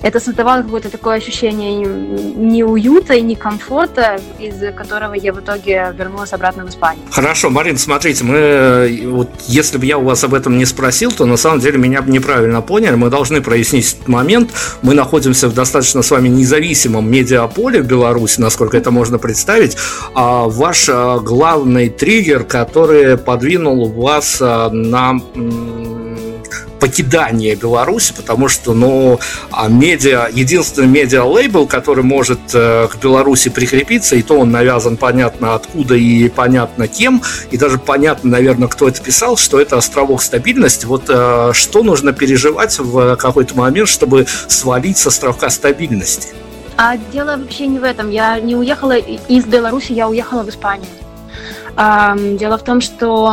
[0.01, 6.65] это создавало какое-то такое ощущение неуюта и некомфорта, из которого я в итоге вернулась обратно
[6.65, 7.03] в Испанию.
[7.11, 11.25] Хорошо, Марин, смотрите, мы, вот, если бы я у вас об этом не спросил, то
[11.25, 12.95] на самом деле меня бы неправильно поняли.
[12.95, 14.51] Мы должны прояснить этот момент.
[14.81, 19.77] Мы находимся в достаточно с вами независимом медиаполе в Беларуси, насколько это можно представить.
[20.15, 25.19] А ваш а, главный триггер, который подвинул вас а, на
[26.81, 29.19] покидание Беларуси, потому что, ну,
[29.51, 35.53] а медиа, единственный медиа-лейбл, который может э, к Беларуси прикрепиться, и то он навязан понятно
[35.53, 40.87] откуда и понятно кем, и даже понятно, наверное, кто это писал, что это островок стабильности.
[40.87, 46.29] Вот э, что нужно переживать в какой-то момент, чтобы свалить с островка стабильности?
[46.77, 48.09] А дело вообще не в этом.
[48.09, 50.87] Я не уехала из Беларуси, я уехала в Испанию.
[52.37, 53.31] Дело в том, что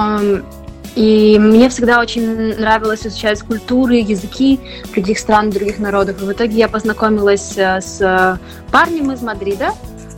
[0.94, 4.58] и мне всегда очень нравилось изучать культуры, языки
[4.92, 6.22] других стран, других народов.
[6.22, 8.38] И в итоге я познакомилась э, с
[8.70, 9.72] парнем из Мадрида,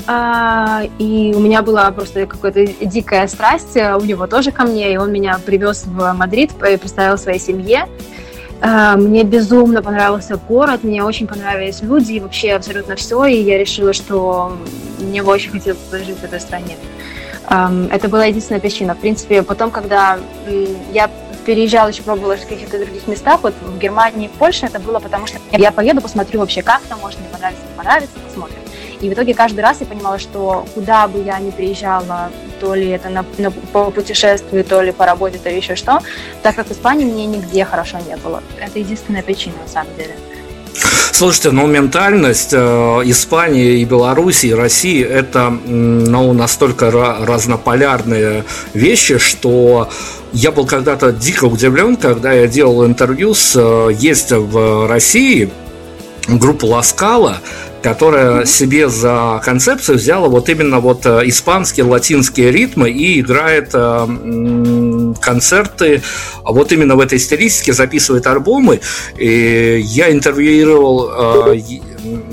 [0.06, 4.92] а, и у меня была просто какая-то дикая страсть, э, у него тоже ко мне,
[4.92, 7.86] и он меня привез в Мадрид, представил своей семье.
[8.62, 13.58] А, мне безумно понравился город, мне очень понравились люди и вообще абсолютно все, и я
[13.58, 14.56] решила, что
[14.98, 16.76] мне бы очень хотелось жить в этой стране.
[17.50, 18.94] Это была единственная причина.
[18.94, 20.20] В принципе, потом, когда
[20.92, 21.10] я
[21.44, 25.26] переезжала, еще пробовала в каких-то других местах, вот в Германии, в Польше, это было потому,
[25.26, 28.58] что я поеду, посмотрю вообще, как там, может, мне понравится, не понравится, посмотрим.
[29.00, 32.88] И в итоге каждый раз я понимала, что куда бы я ни приезжала, то ли
[32.88, 36.00] это на, на, по путешествию, то ли по работе, то ли еще что,
[36.42, 38.42] так как в Испании мне нигде хорошо не было.
[38.60, 40.14] Это единственная причина, на самом деле.
[41.12, 42.56] Слушайте, ну ментальность э,
[43.04, 48.44] Испании и Беларуси и России это ну, настолько разнополярные
[48.74, 49.90] вещи, что
[50.32, 55.50] я был когда-то дико удивлен, когда я делал интервью с э, есть в России
[56.28, 57.38] группа Ласкала,
[57.82, 65.14] которая себе за концепцию взяла вот именно вот э, испанские, латинские ритмы и играет э,
[65.20, 66.02] концерты
[66.44, 68.80] вот именно в этой стилистике, записывает альбомы.
[69.16, 71.60] И я интервьюировал э,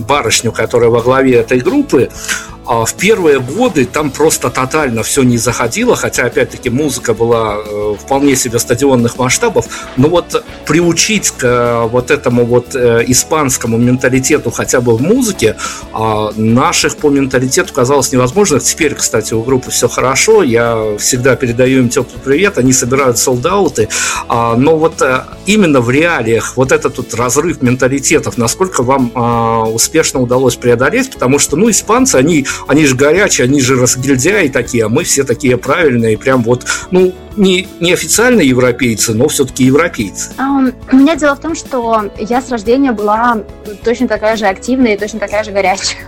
[0.07, 2.09] барышню, которая во главе этой группы,
[2.56, 7.95] а в первые годы там просто тотально все не заходило, хотя, опять-таки, музыка была э,
[7.99, 14.51] вполне себе стадионных масштабов, но вот приучить к э, вот этому вот э, испанскому менталитету
[14.51, 15.55] хотя бы в музыке
[15.93, 18.59] а наших по менталитету казалось невозможно.
[18.59, 23.89] Теперь, кстати, у группы все хорошо, я всегда передаю им теплый привет, они собирают солдаты,
[24.27, 25.01] а, но вот
[25.45, 31.39] именно в реалиях вот этот вот разрыв менталитетов, насколько вам а, успешно удалось преодолеть, потому
[31.39, 35.57] что, ну, испанцы, они они же горячие, они же разгильдяи такие, а мы все такие
[35.57, 40.31] правильные, прям вот, ну, не, не официально европейцы, но все-таки европейцы.
[40.37, 43.43] Um, у меня дело в том, что я с рождения была
[43.83, 45.99] точно такая же активная и точно такая же горячая.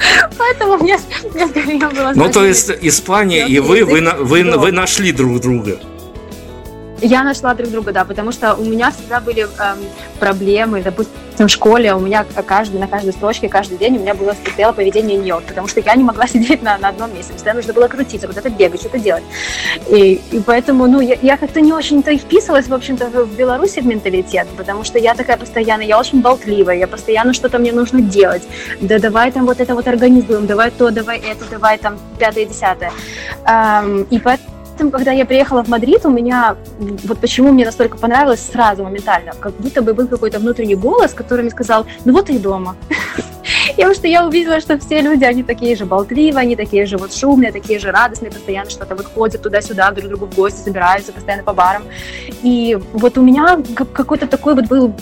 [0.38, 0.98] Поэтому мне,
[1.34, 2.12] мне скорее было...
[2.14, 5.78] Ну, то есть Испания и вы, вы, вы, вы нашли друг друга.
[7.02, 9.78] Я нашла друг друга, да, потому что у меня всегда были эм,
[10.18, 14.34] проблемы, допустим, в школе у меня каждый, на каждой строчке, каждый день у меня было
[14.34, 17.72] стояло поведение нее, потому что я не могла сидеть на, на одном месте, всегда нужно
[17.72, 19.24] было крутиться, куда-то бегать, что-то делать.
[19.88, 23.80] И, и поэтому, ну, я, я как-то не очень-то и вписывалась, в общем-то, в Беларуси
[23.80, 28.02] в менталитет, потому что я такая постоянно, я очень болтливая, я постоянно что-то мне нужно
[28.02, 28.42] делать.
[28.80, 32.92] Да давай там вот это вот организуем, давай то, давай это, давай там пятое, десятое.
[33.46, 37.98] Um, и поэтому этом, когда я приехала в Мадрид, у меня, вот почему мне настолько
[37.98, 42.30] понравилось сразу, моментально, как будто бы был какой-то внутренний голос, который мне сказал, ну вот
[42.30, 42.76] и дома.
[43.76, 47.14] Потому что я увидела, что все люди, они такие же болтливые, они такие же вот
[47.14, 51.44] шумные, такие же радостные, постоянно что-то вот ходят туда-сюда, друг другу в гости, собираются постоянно
[51.44, 51.82] по барам.
[52.42, 53.58] И вот у меня
[53.94, 54.94] какой-то такой вот был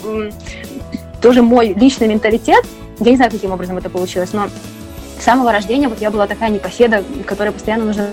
[1.21, 2.65] тоже мой личный менталитет,
[2.99, 4.49] я не знаю, каким образом это получилось, но
[5.19, 8.09] с самого рождения вот я была такая непоседа, которая постоянно нужно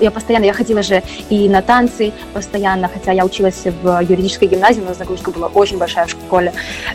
[0.00, 4.80] я постоянно, я ходила же и на танцы постоянно, хотя я училась в юридической гимназии,
[4.80, 6.52] нас загрузка была очень большая в школе,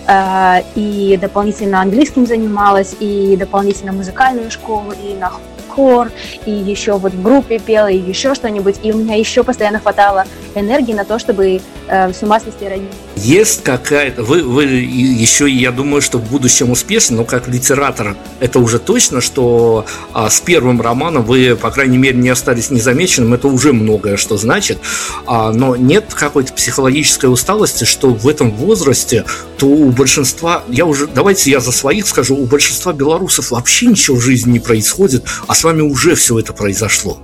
[0.08, 5.32] э, и дополнительно английским занималась, и дополнительно музыкальную школу, и на
[5.78, 6.12] хор,
[6.48, 10.26] и еще вот в группе пела, и еще что-нибудь, и у меня еще постоянно хватало
[10.56, 12.90] энергии на то, чтобы э, с ума свести родителей.
[13.16, 14.24] Есть какая-то...
[14.24, 19.22] Вы, вы еще, я думаю, что в будущем успешны, но как литератор это уже точно,
[19.22, 24.18] что а, с первым романом вы, по крайней мере, не остались незамеченным, это уже многое
[24.18, 24.80] что значит.
[25.28, 29.26] А, но нет какой-то психологической усталости, что в этом возрасте,
[29.58, 30.64] то у большинства...
[30.68, 31.08] Я уже...
[31.08, 35.54] Давайте я за своих скажу, у большинства белорусов вообще ничего в жизни не происходит, а
[35.54, 37.18] с вами уже все это произошло.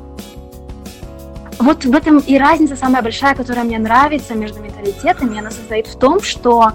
[1.59, 5.97] Вот в этом и разница самая большая, которая мне нравится между менталитетами, она состоит в
[5.97, 6.73] том, что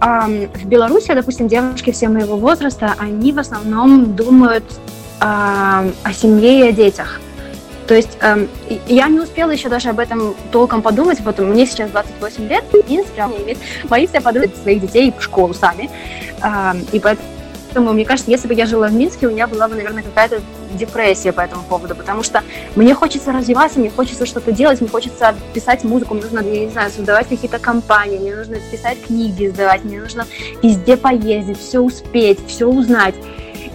[0.00, 4.64] э, в Беларуси, допустим, девушки все моего возраста, они в основном думают
[5.20, 7.20] э, о семье и о детях.
[7.86, 8.46] То есть э,
[8.86, 12.80] я не успела еще даже об этом толком подумать, вот мне сейчас 28 лет, в
[12.80, 13.26] принципе,
[13.90, 15.90] мои все подумают своих детей в школу сами,
[16.42, 17.28] э, и поэтому
[17.72, 20.42] Поэтому, мне кажется, если бы я жила в Минске, у меня была бы, наверное, какая-то
[20.74, 22.42] депрессия по этому поводу, потому что
[22.76, 26.70] мне хочется развиваться, мне хочется что-то делать, мне хочется писать музыку, мне нужно, я не
[26.70, 30.26] знаю, создавать какие-то компании, мне нужно писать книги, издавать, мне нужно
[30.62, 33.14] везде поездить, все успеть, все узнать.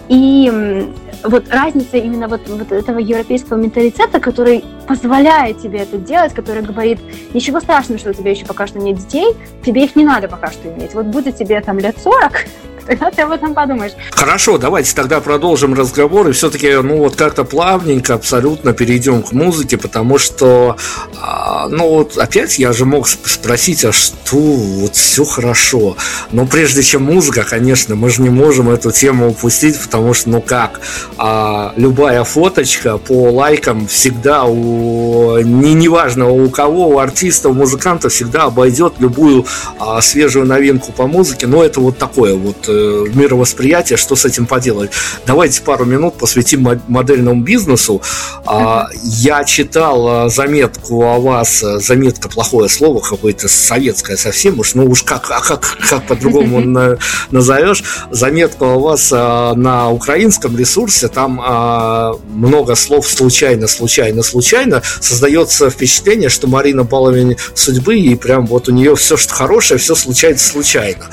[0.10, 0.94] И
[1.24, 7.00] вот разница именно вот, вот этого европейского менталитета, который позволяет тебе это делать, который говорит,
[7.34, 9.36] ничего страшного, что у тебя еще пока что нет детей,
[9.66, 10.94] тебе их не надо пока что иметь.
[10.94, 12.46] Вот будет тебе там лет 40,
[13.00, 13.92] тогда ты об этом подумаешь.
[14.12, 19.78] Хорошо, давайте тогда продолжим разговор и все-таки, ну вот как-то плавненько абсолютно перейдем к музыке,
[19.78, 20.78] потому что,
[21.22, 25.98] а, ну вот опять я же мог спросить, а что вот все хорошо,
[26.32, 30.42] но прежде чем музыка, конечно, мы же не можем эту тему упустить, потому что, ну
[30.42, 30.80] как,
[31.18, 38.10] а, любая фоточка по лайкам всегда у, не, неважно у кого, у артиста, у музыканта
[38.10, 39.46] всегда обойдет любую
[39.80, 44.46] а, свежую новинку по музыке, но это вот такое вот э, мировосприятие, что с этим
[44.46, 44.92] поделать.
[45.26, 48.02] Давайте пару минут посвятим модельному бизнесу.
[48.46, 54.76] А, я читал а, заметку о вас, а, заметка плохое слово, какое-то советское совсем уж,
[54.76, 56.98] ну уж как, а как, как по-другому
[57.32, 66.30] назовешь, заметку о вас на украинском ресурсе, там много слов случайно, случайно, случайно, создается впечатление,
[66.30, 71.06] что Марина Баловень судьбы, и прям вот у нее все, что хорошее, все случается случайно.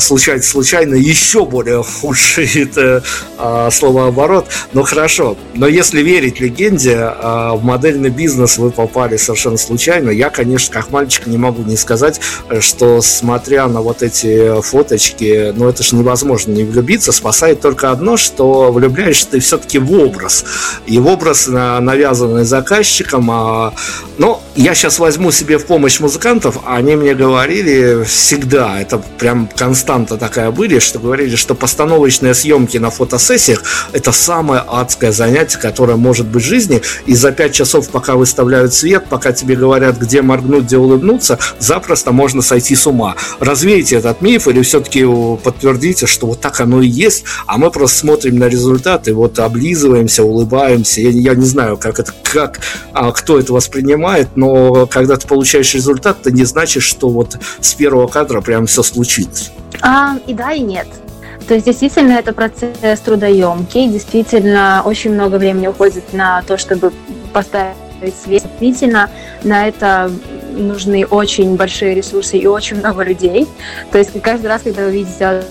[0.00, 3.02] Случается случайно случайно еще более худший это
[3.38, 4.46] а, словооборот.
[4.74, 5.36] Но хорошо.
[5.54, 10.10] Но если верить легенде, а, в модельный бизнес вы попали совершенно случайно.
[10.10, 12.20] Я, конечно, как мальчик не могу не сказать,
[12.60, 17.10] что смотря на вот эти фоточки, ну это же невозможно не влюбиться.
[17.10, 20.44] Спасает только одно, что влюбляешься ты все-таки в образ.
[20.86, 23.30] И в образ, навязанный заказчиком.
[23.30, 23.72] А,
[24.18, 30.16] но я сейчас возьму себе в помощь музыкантов, они мне говорили всегда, это прям константа
[30.16, 35.96] такая были, были, что говорили, что постановочные съемки на фотосессиях это самое адское занятие, которое
[35.96, 36.82] может быть в жизни.
[37.06, 42.10] И за пять часов, пока выставляют свет, пока тебе говорят, где моргнуть, где улыбнуться, запросто
[42.10, 43.14] можно сойти с ума.
[43.38, 45.06] Развейте этот миф или все-таки
[45.44, 50.24] подтвердите, что вот так оно и есть, а мы просто смотрим на результаты, вот облизываемся,
[50.24, 51.00] улыбаемся.
[51.00, 52.58] Я, я не знаю, как это, как,
[52.92, 54.45] а, кто это воспринимает, но
[54.90, 59.50] когда ты получаешь результат, это не значит, что вот с первого кадра прям все случилось.
[59.82, 60.86] А, и да, и нет.
[61.46, 66.92] То есть действительно это процесс трудоемкий, действительно очень много времени уходит на то, чтобы
[67.32, 67.76] поставить
[68.22, 68.42] свет.
[68.42, 69.10] Действительно
[69.44, 70.10] на это
[70.50, 73.46] нужны очень большие ресурсы и очень много людей.
[73.92, 75.44] То есть каждый раз, когда вы видите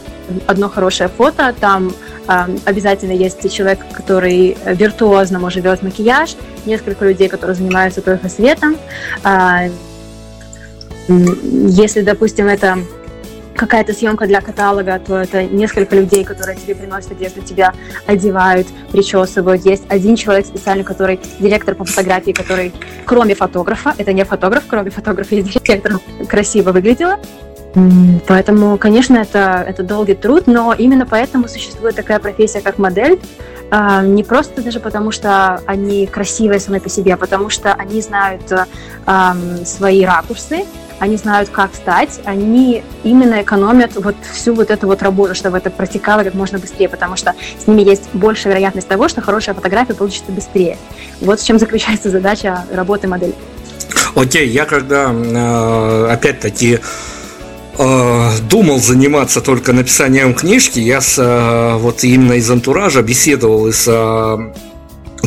[0.48, 1.93] одно хорошее фото, там
[2.28, 8.78] обязательно есть человек, который виртуозно может делать макияж, несколько людей, которые занимаются только светом.
[9.23, 9.69] Э,
[11.07, 12.80] если, допустим, это
[13.55, 17.73] какая-то съемка для каталога, то это несколько людей, которые тебе приносят одежду, тебя
[18.05, 19.65] одевают, причесывают.
[19.65, 22.73] Есть один человек специально, который директор по фотографии, который
[23.05, 27.19] кроме фотографа, это не фотограф, кроме фотографа есть директор, красиво выглядела.
[28.28, 33.19] Поэтому, конечно, это, это долгий труд, но именно поэтому существует такая профессия, как модель.
[33.71, 38.01] А, не просто даже потому, что они красивые сами по себе, а потому что они
[38.01, 38.51] знают
[39.65, 40.65] свои ракурсы,
[40.99, 45.69] они знают, как стать, они именно экономят вот всю вот эту вот работу, чтобы это
[45.69, 49.93] протекало как можно быстрее, потому что с ними есть большая вероятность того, что хорошая фотография
[49.93, 50.78] получится быстрее.
[51.21, 53.36] Вот в чем заключается задача работы модели.
[54.15, 56.80] Окей, я когда, э, опять-таки,
[57.78, 63.88] э, думал заниматься только написанием книжки, я с, э, вот именно из антуража беседовал с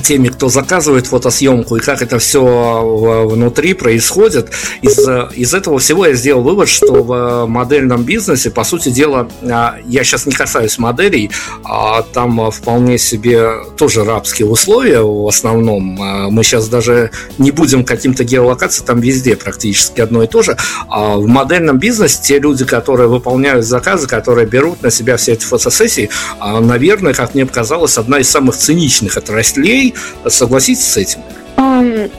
[0.00, 4.50] теми, кто заказывает фотосъемку и как это все внутри происходит.
[4.82, 4.98] Из,
[5.34, 10.04] из этого всего я сделал вывод, что в модельном бизнесе, по сути дела, а, я
[10.04, 11.30] сейчас не касаюсь моделей,
[11.64, 16.00] а там вполне себе тоже рабские условия в основном.
[16.00, 20.56] А, мы сейчас даже не будем каким-то геолокациям, там везде практически одно и то же.
[20.88, 25.44] А в модельном бизнесе те люди, которые выполняют заказы, которые берут на себя все эти
[25.44, 29.87] фотосессии, наверное, как мне показалось, одна из самых циничных отраслей,
[30.26, 31.20] Согласитесь с этим?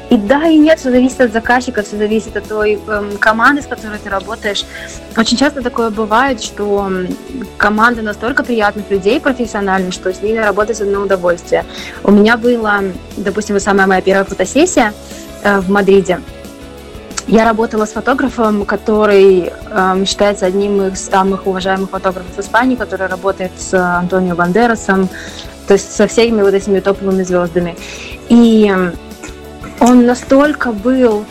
[0.09, 3.67] И да, и нет, все зависит от заказчика, все зависит от той эм, команды, с
[3.67, 4.65] которой ты работаешь.
[5.17, 6.91] Очень часто такое бывает, что
[7.57, 11.65] команда настолько приятных людей профессиональных, что с ними работать одно удовольствие.
[12.03, 12.82] У меня была,
[13.15, 14.93] допустим, самая моя первая фотосессия
[15.43, 16.20] э, в Мадриде.
[17.30, 23.51] Я работала с фотографом, который э, считается одним из самых уважаемых фотографов Испании, который работает
[23.55, 25.07] с Антонио Бандерасом,
[25.67, 27.75] то есть со всеми вот этими топовыми звездами.
[28.30, 28.73] И
[29.80, 31.23] он настолько был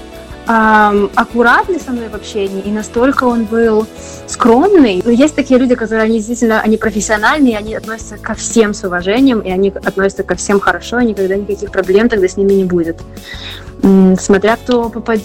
[0.47, 3.85] эм, аккуратный со мной в общении, и настолько он был
[4.29, 5.03] скромный.
[5.05, 9.41] Но есть такие люди, которые они действительно они профессиональные, они относятся ко всем с уважением,
[9.41, 13.01] и они относятся ко всем хорошо, и никогда никаких проблем тогда с ними не будет.
[14.21, 15.25] Смотря кто попадет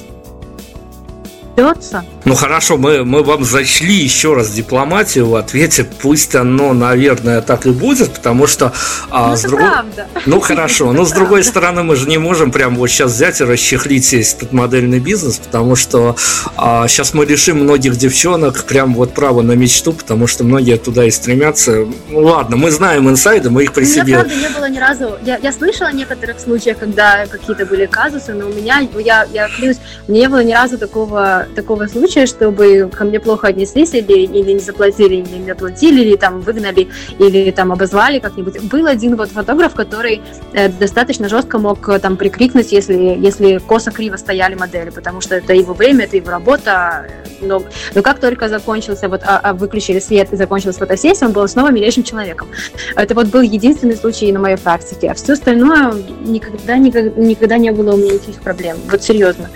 [1.56, 2.04] придется.
[2.26, 7.66] Ну хорошо, мы, мы вам зачли еще раз дипломатию в ответе, пусть оно, наверное, так
[7.66, 8.72] и будет, потому что...
[9.10, 9.60] А, ну, с друг...
[9.60, 10.08] правда.
[10.26, 13.44] Ну хорошо, но с другой стороны мы же не можем прямо вот сейчас взять и
[13.44, 16.16] расчехлить весь этот модельный бизнес, потому что
[16.56, 21.06] а, сейчас мы лишим многих девчонок прям вот право на мечту, потому что многие туда
[21.06, 21.86] и стремятся.
[22.10, 24.02] Ну ладно, мы знаем инсайды, мы их при себе...
[24.02, 25.18] У меня, правда, не было ни разу...
[25.24, 29.50] Я, я слышала о некоторых случаях, когда какие-то были казусы, но у меня, я, я
[29.50, 29.78] клянусь,
[30.08, 34.60] не было ни разу такого такого случая, чтобы ко мне плохо отнеслись или, или не
[34.60, 36.90] заплатили, или не оплатили, или там выгнали,
[37.20, 38.62] или там обозвали как-нибудь.
[38.64, 40.22] Был один вот фотограф, который
[40.54, 45.54] э, достаточно жестко мог э, там прикрикнуть, если, если косо-криво стояли модели, потому что это
[45.54, 47.08] его время, это его работа.
[47.42, 47.64] Но,
[47.94, 51.72] но как только закончился, вот а, а выключили свет и закончилась фотосессия, он был снова
[51.72, 52.48] милейшим человеком.
[52.96, 55.94] Это вот был единственный случай на моей практике, а все остальное
[56.26, 58.78] никогда, никогда, никогда не было у меня никаких проблем.
[58.90, 59.50] Вот серьезно.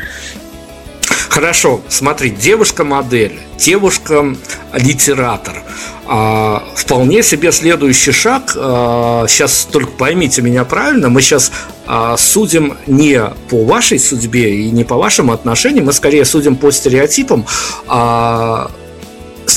[1.29, 5.63] Хорошо, смотри, девушка-модель, девушка-литератор.
[6.05, 8.53] А, вполне себе следующий шаг.
[8.55, 11.51] А, сейчас только поймите меня правильно, мы сейчас
[11.85, 16.71] а, судим не по вашей судьбе и не по вашим отношениям, мы скорее судим по
[16.71, 17.45] стереотипам.
[17.87, 18.71] А,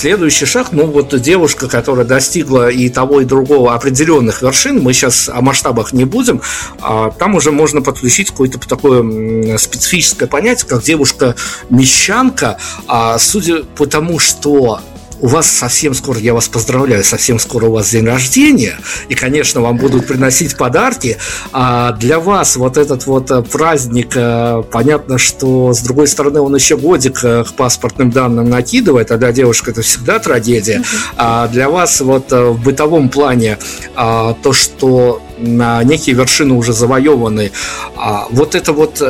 [0.00, 5.28] Следующий шаг, ну вот девушка, которая достигла и того, и другого определенных вершин, мы сейчас
[5.28, 6.40] о масштабах не будем,
[6.80, 14.18] а там уже можно подключить какое-то такое специфическое понятие, как девушка-мещанка, а судя по тому,
[14.18, 14.80] что
[15.20, 19.60] у вас совсем скоро, я вас поздравляю, совсем скоро у вас день рождения, и, конечно,
[19.60, 21.18] вам будут приносить подарки.
[21.52, 26.54] А для вас вот этот вот э, праздник, э, понятно, что, с другой стороны, он
[26.54, 30.82] еще годик э, к паспортным данным накидывает, а для девушек это всегда трагедия.
[31.16, 33.58] А для вас вот в бытовом плане
[33.94, 37.52] а, то, что на некие вершины уже завоеваны,
[37.96, 39.02] а вот это вот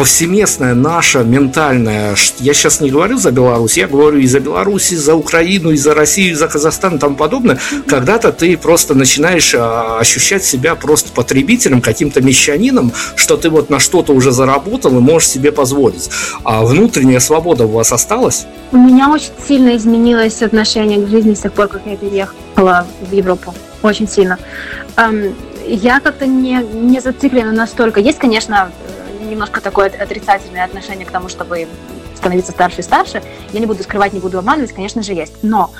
[0.00, 4.96] повсеместная наша ментальная, я сейчас не говорю за Беларусь, я говорю и за Беларусь, и
[4.96, 9.54] за Украину, и за Россию, и за Казахстан и тому подобное, когда-то ты просто начинаешь
[9.54, 15.00] а, ощущать себя просто потребителем, каким-то мещанином, что ты вот на что-то уже заработал и
[15.00, 16.08] можешь себе позволить.
[16.44, 18.46] А внутренняя свобода у вас осталась?
[18.72, 23.12] У меня очень сильно изменилось отношение к жизни с тех пор, как я переехала в
[23.12, 23.54] Европу.
[23.82, 24.38] Очень сильно.
[25.66, 28.00] Я как-то не, не зациклена настолько.
[28.00, 28.72] Есть, конечно,
[29.30, 31.66] немножко такое отрицательное отношение к тому, чтобы
[32.16, 33.22] становиться старше и старше.
[33.52, 35.32] Я не буду скрывать, не буду обманывать, конечно же, есть.
[35.42, 35.70] Но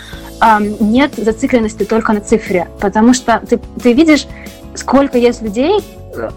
[0.40, 4.26] эм, нет зацикленности только на цифре, потому что ты, ты видишь,
[4.74, 5.82] сколько есть людей,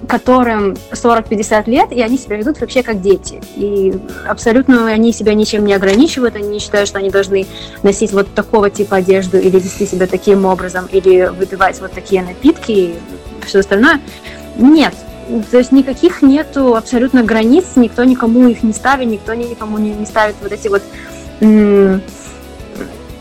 [0.08, 3.42] которым 40-50 лет, и они себя ведут вообще как дети.
[3.56, 3.94] И
[4.28, 7.48] абсолютно они себя ничем не ограничивают, они не считают, что они должны
[7.82, 12.72] носить вот такого типа одежду или вести себя таким образом, или выпивать вот такие напитки
[12.72, 12.96] и
[13.46, 14.00] все остальное.
[14.58, 14.94] Нет,
[15.52, 20.06] то есть никаких нету абсолютно границ, никто никому их не ставит, никто никому не, не
[20.06, 20.84] ставит вот эти вот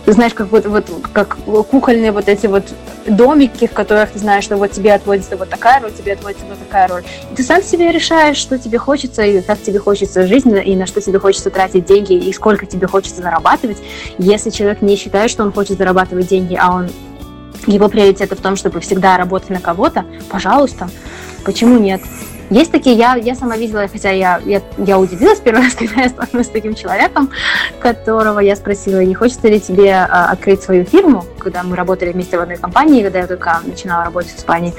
[0.07, 2.65] знаешь, как вот, вот как кукольные вот эти вот
[3.07, 6.59] домики, в которых ты знаешь, что вот тебе отводится вот такая роль, тебе отводится вот
[6.59, 7.03] такая роль.
[7.31, 10.87] И ты сам себе решаешь, что тебе хочется, и как тебе хочется жить, и на
[10.87, 13.79] что тебе хочется тратить деньги, и сколько тебе хочется зарабатывать.
[14.19, 16.91] Если человек не считает, что он хочет зарабатывать деньги, а он
[17.67, 20.89] его приоритеты в том, чтобы всегда работать на кого-то, пожалуйста,
[21.45, 22.01] почему нет?
[22.53, 26.11] Есть такие, я, я сама видела, хотя я, я, я удивилась первый раз, когда я
[26.11, 27.31] столкнулась с таким человеком,
[27.81, 32.37] которого я спросила, не хочется ли тебе а, открыть свою фирму, когда мы работали вместе
[32.37, 34.75] в одной компании, когда я только начинала работать в Испании.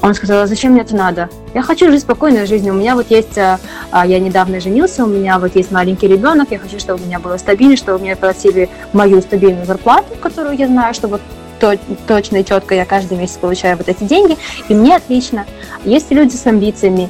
[0.00, 1.28] Он сказал, «А зачем мне это надо?
[1.52, 2.72] Я хочу жить спокойной жизнью.
[2.72, 3.60] У меня вот есть, а,
[3.90, 7.18] а, я недавно женился, у меня вот есть маленький ребенок, я хочу, чтобы у меня
[7.18, 11.20] было стабильно, чтобы мне платили мою стабильную зарплату, которую я знаю, что вот
[11.58, 14.36] точно и четко я каждый месяц получаю вот эти деньги,
[14.68, 15.46] и мне отлично.
[15.84, 17.08] Есть люди с амбициями,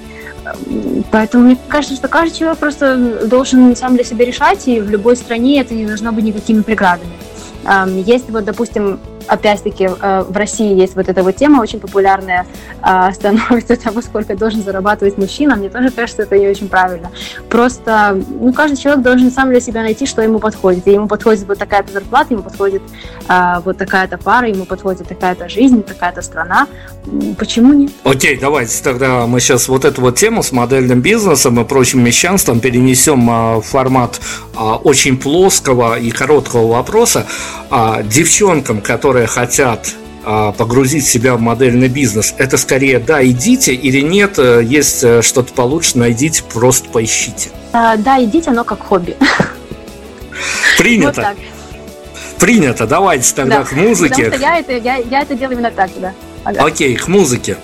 [1.10, 5.16] Поэтому мне кажется, что каждый человек просто должен сам для себя решать, и в любой
[5.16, 7.12] стране это не должно быть никакими преградами.
[8.06, 8.98] Если вот, допустим,
[9.28, 12.46] опять-таки э, в России есть вот эта вот тема очень популярная,
[12.80, 17.10] а, становится того, сколько должен зарабатывать мужчина, мне тоже кажется, это не очень правильно.
[17.48, 20.86] Просто, ну, каждый человек должен сам для себя найти, что ему подходит.
[20.86, 22.82] И ему подходит вот такая-то зарплата, ему подходит
[23.28, 26.66] а, вот такая-то пара, ему подходит такая-то жизнь, такая-то страна.
[27.38, 27.90] Почему нет?
[28.04, 32.60] Окей, давайте тогда мы сейчас вот эту вот тему с модельным бизнесом и прочим мещанством
[32.60, 34.20] перенесем а, в формат
[34.82, 37.26] очень плоского и короткого вопроса.
[38.04, 39.94] Девчонкам, которые которые хотят
[40.24, 45.22] а, погрузить себя в модельный бизнес, это скорее да, идите или нет, э, есть э,
[45.22, 47.50] что-то получше, найдите, просто поищите.
[47.72, 49.16] А, да, идите, но как хобби.
[50.78, 51.34] Принято.
[51.36, 52.86] Вот Принято.
[52.86, 53.64] Давайте тогда да.
[53.64, 54.24] к музыке.
[54.26, 56.12] Потому что я это, я, я это делаю именно так, да.
[56.44, 56.64] Ага.
[56.64, 57.56] Окей, к музыке.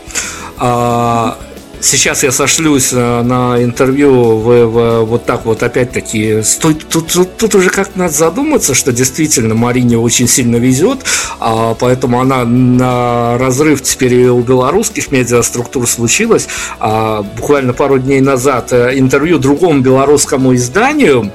[0.59, 1.39] А,
[1.85, 6.43] сейчас я сошлюсь э, на интервью в, в, вот так вот опять-таки.
[6.61, 11.01] Тут, тут, тут, уже как-то надо задуматься, что действительно Марине очень сильно везет,
[11.41, 16.49] а, поэтому она на разрыв теперь у белорусских медиаструктур случилось.
[16.81, 21.31] А, буквально пару дней назад э, интервью другому белорусскому изданию,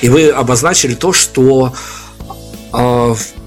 [0.00, 1.72] и вы обозначили то, что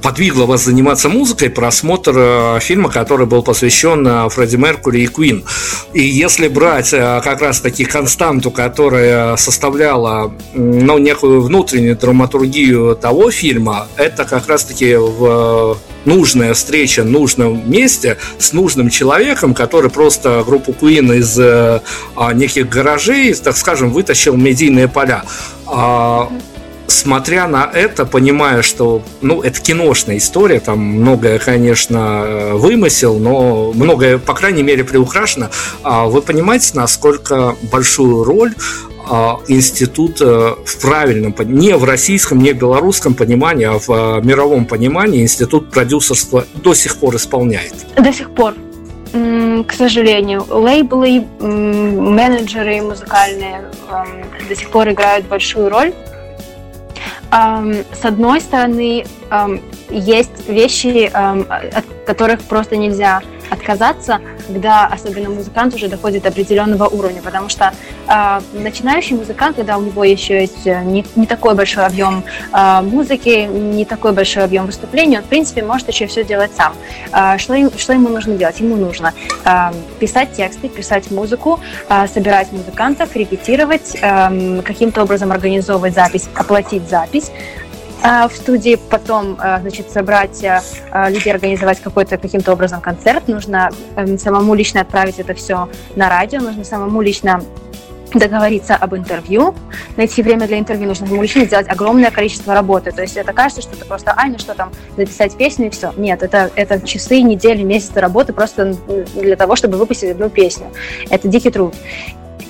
[0.03, 5.45] подвигло вас заниматься музыкой просмотр э, фильма, который был посвящен э, Фредди Меркури и Куин.
[5.93, 13.31] И если брать э, как раз таки константу, которая составляла ну, некую внутреннюю драматургию того
[13.31, 19.89] фильма, это как раз таки в нужная встреча в нужном месте с нужным человеком, который
[19.89, 21.81] просто группу Queen из а,
[22.33, 25.23] неких гаражей, так скажем, вытащил медийные поля.
[25.65, 26.29] А,
[26.87, 34.17] смотря на это, понимая, что, ну, это киношная история, там многое, конечно, вымысел, но многое,
[34.17, 35.49] по крайней мере, приукрашено.
[35.83, 38.53] А вы понимаете, насколько большую роль
[39.09, 44.21] а, институт э, в правильном, не в российском, не в белорусском понимании, а в э,
[44.25, 47.73] мировом понимании институт продюсерства до сих пор исполняет?
[47.97, 48.53] До сих пор
[49.67, 53.61] к сожалению, лейблы, менеджеры музыкальные
[54.49, 55.93] до сих пор играют большую роль
[57.33, 59.05] с одной стороны,
[59.89, 63.21] есть вещи, от которых просто нельзя
[63.53, 67.73] отказаться, когда особенно музыкант уже доходит до определенного уровня, потому что
[68.07, 72.81] э, начинающий музыкант, когда у него еще есть э, не, не такой большой объем э,
[72.81, 76.73] музыки, не такой большой объем выступлений, он, в принципе, может еще все делать сам.
[77.11, 78.59] Э, что, им, что ему нужно делать?
[78.59, 79.13] Ему нужно
[79.45, 86.89] э, писать тексты, писать музыку, э, собирать музыкантов, репетировать, э, каким-то образом организовывать запись, оплатить
[86.89, 87.62] запись, а,
[88.03, 93.27] в студии, потом, а, значит, собрать а, людей, организовать какой-то каким-то образом концерт.
[93.27, 97.41] Нужно эм, самому лично отправить это все на радио, нужно самому лично
[98.13, 99.55] договориться об интервью,
[99.97, 102.91] найти время для интервью, нужно самому лично сделать огромное количество работы.
[102.91, 105.93] То есть это кажется, что это просто, ай, ну что там, записать песню и все.
[105.97, 108.75] Нет, это, это часы, недели, месяцы работы просто
[109.15, 110.67] для того, чтобы выпустить одну песню.
[111.09, 111.73] Это дикий труд.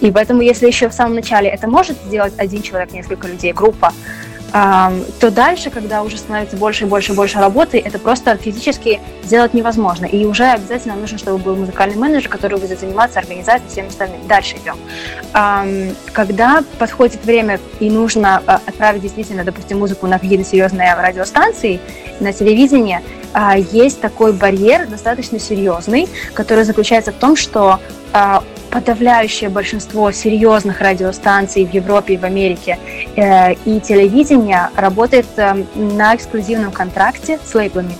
[0.01, 3.93] И поэтому, если еще в самом начале это может сделать один человек, несколько людей, группа,
[4.53, 9.55] то дальше, когда уже становится больше и больше и больше работы, это просто физически сделать
[9.55, 10.05] невозможно.
[10.05, 14.27] И уже обязательно нужно, чтобы был музыкальный менеджер, который будет заниматься организацией всем остальным.
[14.27, 14.77] Дальше идем.
[16.11, 21.79] Когда подходит время и нужно а, отправить действительно, допустим, музыку на какие-то серьезные радиостанции,
[22.19, 23.01] на телевидение,
[23.33, 27.79] а, есть такой барьер достаточно серьезный, который заключается в том, что
[28.11, 28.43] а,
[28.73, 32.79] подавляющее большинство серьезных радиостанций в Европе и в Америке
[33.15, 37.95] э, и телевидения работает э, на эксклюзивном контракте с лейблами.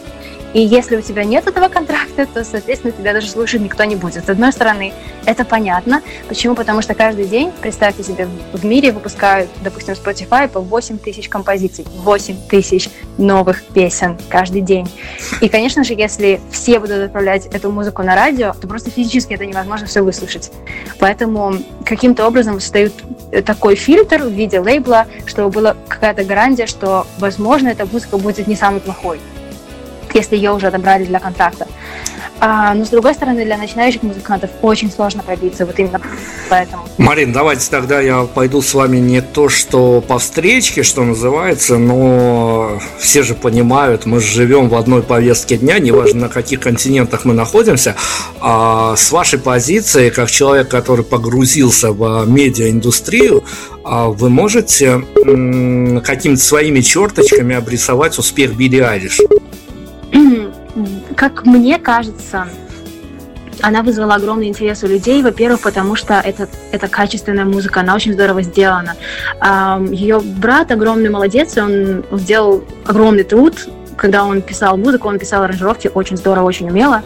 [0.54, 4.26] И если у тебя нет этого контракта, то, соответственно, тебя даже слушать никто не будет.
[4.26, 4.94] С одной стороны,
[5.26, 6.02] это понятно.
[6.28, 6.54] Почему?
[6.54, 11.86] Потому что каждый день, представьте себе, в мире выпускают, допустим, Spotify по 8 тысяч композиций,
[11.96, 14.88] 8 тысяч новых песен каждый день.
[15.42, 19.48] И, конечно же, если все будут отправлять эту музыку на радио, то просто физически это
[19.48, 20.52] невозможно все выслушать.
[21.00, 22.94] Поэтому каким-то образом создают
[23.46, 28.56] такой фильтр в виде лейбла, чтобы была какая-то гарантия, что, возможно, эта музыка будет не
[28.56, 29.20] самой плохой
[30.14, 31.68] если ее уже отобрали для контракта.
[32.40, 36.02] А, но с другой стороны, для начинающих музыкантов очень сложно пробиться, вот именно
[36.50, 36.86] поэтому.
[36.98, 42.82] Марин, давайте тогда я пойду с вами не то, что по встречке, что называется, но
[43.00, 47.96] все же понимают, мы живем в одной повестке дня, неважно на каких континентах мы находимся,
[48.42, 53.46] а с вашей позиции, как человек, который погрузился в медиаиндустрию,
[53.86, 55.02] а вы можете
[56.04, 59.20] какими-то своими черточками обрисовать успех Билли Айлиш?
[61.16, 62.48] Как мне кажется,
[63.62, 68.14] она вызвала огромный интерес у людей, во-первых, потому что это, это качественная музыка, она очень
[68.14, 68.96] здорово сделана.
[69.92, 75.90] Ее брат огромный молодец, он сделал огромный труд, когда он писал музыку, он писал аранжировки
[75.94, 77.04] очень здорово, очень умело.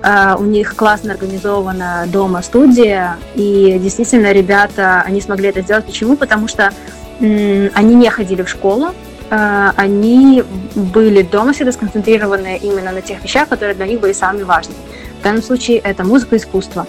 [0.00, 5.86] Uh, у них классно организована дома студия, и действительно ребята, они смогли это сделать.
[5.86, 6.16] Почему?
[6.16, 6.72] Потому что
[7.18, 8.90] они не ходили в школу,
[9.30, 10.42] они
[10.74, 14.78] были дома всегда сконцентрированы именно на тех вещах, которые для них были самыми важными.
[15.20, 16.86] В данном случае это музыка и искусство.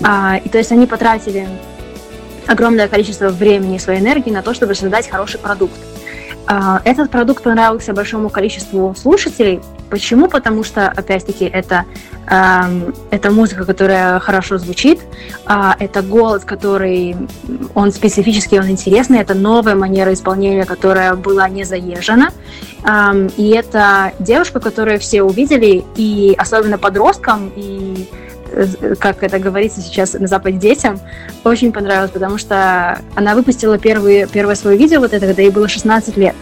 [0.00, 1.48] Uh, и то есть они потратили
[2.46, 5.74] огромное количество времени и своей энергии на то, чтобы создать хороший продукт.
[6.84, 9.60] Этот продукт понравился большому количеству слушателей.
[9.90, 10.28] Почему?
[10.28, 11.84] Потому что, опять-таки, это
[12.28, 14.98] это музыка, которая хорошо звучит,
[15.44, 17.16] а, это голос, который
[17.74, 22.30] он специфический, он интересный, это новая манера исполнения, которая была не заезжена,
[23.36, 28.08] и это девушка, которую все увидели, и особенно подросткам, и
[28.52, 30.98] э, как это говорится сейчас на Западе детям,
[31.44, 35.68] очень понравилось, потому что она выпустила первые, первое свое видео, вот это, когда ей было
[35.68, 36.34] 16 лет.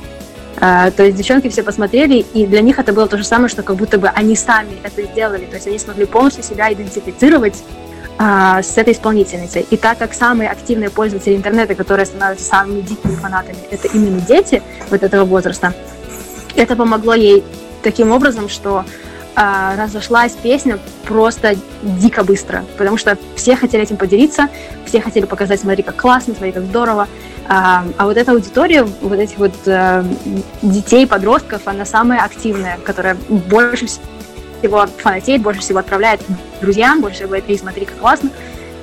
[0.61, 3.62] А, то есть девчонки все посмотрели, и для них это было то же самое, что
[3.62, 5.46] как будто бы они сами это сделали.
[5.46, 7.62] То есть они смогли полностью себя идентифицировать
[8.18, 9.66] а, с этой исполнительницей.
[9.70, 14.62] И так как самые активные пользователи интернета, которые становятся самыми дикими фанатами, это именно дети
[14.90, 15.74] вот этого возраста,
[16.55, 17.42] это помогло ей
[17.82, 18.84] таким образом, что
[19.36, 24.48] а, разошлась песня просто дико быстро, потому что все хотели этим поделиться,
[24.86, 27.09] все хотели показать, смотри, как классно, смотри, как здорово.
[27.47, 30.05] А, а вот эта аудитория, вот этих вот а,
[30.62, 36.22] детей, подростков, она самая активная, которая больше всего фанатеет, больше всего отправляет
[36.61, 38.30] друзьям, больше всего говорит, смотри, как классно.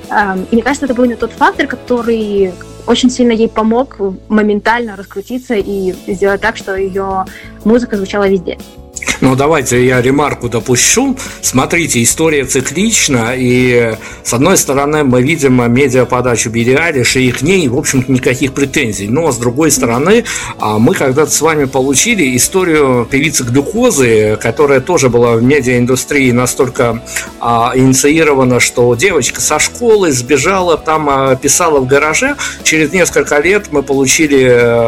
[0.10, 2.54] А, и мне кажется, это был именно тот фактор, который
[2.88, 3.98] очень сильно ей помог
[4.28, 7.26] моментально раскрутиться и сделать так, что ее
[7.66, 8.58] музыка звучала везде.
[9.22, 11.16] Ну, давайте я ремарку допущу.
[11.42, 17.68] Смотрите, история циклична, и с одной стороны мы видим медиаподачу Билли Айлиш, и к ней,
[17.68, 19.08] в общем-то, никаких претензий.
[19.08, 20.24] Но, с другой стороны,
[20.60, 27.04] а, мы когда-то с вами получили историю певицы глюкозы, которая тоже была в медиаиндустрии настолько
[27.40, 32.38] а, инициирована, что девочка со школы сбежала, там а, писала в гараже.
[32.64, 34.44] Через несколько лет мы получили,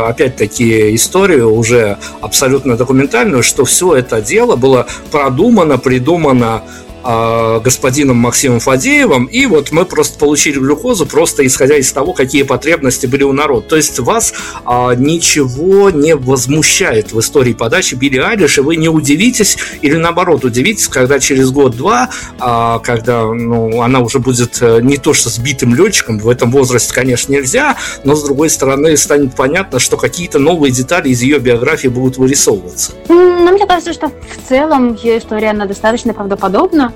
[0.09, 6.63] опять-таки, историю уже абсолютно документальную, что все это дело было продумано, придумано
[7.03, 13.05] господином Максимом Фадеевым, и вот мы просто получили глюкозу, просто исходя из того, какие потребности
[13.05, 13.67] были у народа.
[13.67, 14.33] То есть вас
[14.65, 20.45] э, ничего не возмущает в истории подачи Билли Айлиш, и вы не удивитесь, или наоборот
[20.45, 25.75] удивитесь, когда через год-два, э, когда ну, она уже будет э, не то что сбитым
[25.75, 30.71] летчиком, в этом возрасте, конечно, нельзя, но с другой стороны станет понятно, что какие-то новые
[30.71, 32.93] детали из ее биографии будут вырисовываться.
[33.09, 36.92] Ну, мне кажется, что в целом ее история, она достаточно правдоподобна.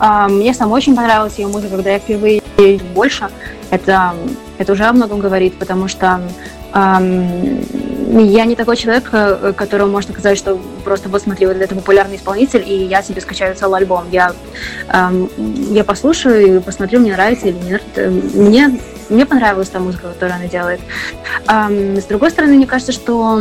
[0.00, 3.28] А, мне самой очень понравилась ее музыка, когда я впервые ее больше.
[3.70, 4.14] Это,
[4.58, 6.20] это уже о многом говорит, потому что
[6.72, 12.16] я не такой человек, э, которому можно сказать, что просто вот смотри, вот это популярный
[12.16, 14.04] исполнитель, и я себе скачаю целый альбом.
[14.10, 14.32] Я,
[15.36, 17.82] я послушаю и посмотрю, мне нравится или нет.
[18.34, 18.78] Мне,
[19.08, 20.80] мне понравилась та музыка, которую она делает.
[21.48, 23.38] С другой стороны, мне кажется, что,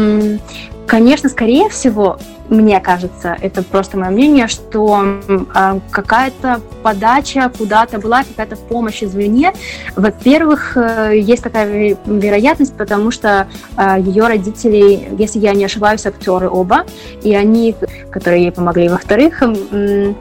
[0.89, 2.17] конечно, скорее всего,
[2.49, 9.53] мне кажется, это просто мое мнение, что э, какая-то подача куда-то была, какая-то помощь извне.
[9.95, 16.49] Во-первых, э, есть такая вероятность, потому что э, ее родители, если я не ошибаюсь, актеры
[16.49, 16.85] оба,
[17.21, 17.75] и они,
[18.09, 18.89] которые ей помогли.
[18.89, 20.13] Во-вторых, э,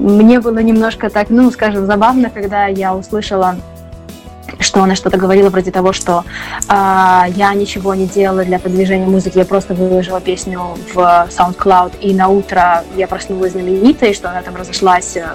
[0.00, 3.54] мне было немножко так, ну, скажем, забавно, когда я услышала
[4.58, 6.24] что она что-то говорила вроде того, что
[6.68, 6.72] э,
[7.34, 10.98] я ничего не делала для продвижения музыки, я просто выложила песню в
[11.30, 15.26] SoundCloud, и на утро я проснулась знаменитой, что она там разошлась э,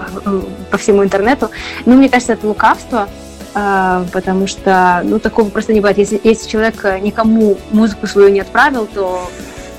[0.70, 1.49] по всему интернету.
[1.86, 3.07] Ну, мне кажется, это лукавство,
[3.53, 5.97] э, потому что, ну, такого просто не бывает.
[5.97, 9.30] Если, если человек никому музыку свою не отправил, то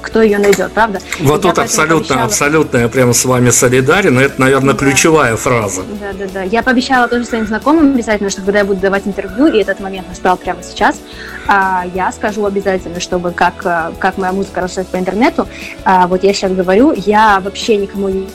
[0.06, 1.00] кто ее найдет, правда?
[1.20, 4.78] Вот тут абсолютно, абсолютно я прямо с вами солидарен, но это, наверное, да.
[4.78, 5.82] ключевая фраза.
[6.00, 6.42] Да, да, да.
[6.42, 10.08] Я пообещала тоже своим знакомым обязательно, что когда я буду давать интервью, и этот момент
[10.08, 11.00] настал прямо сейчас,
[11.48, 15.48] а, я скажу обязательно, чтобы как, а, как моя музыка росла по интернету.
[15.84, 18.28] А, вот я сейчас говорю, я вообще никому не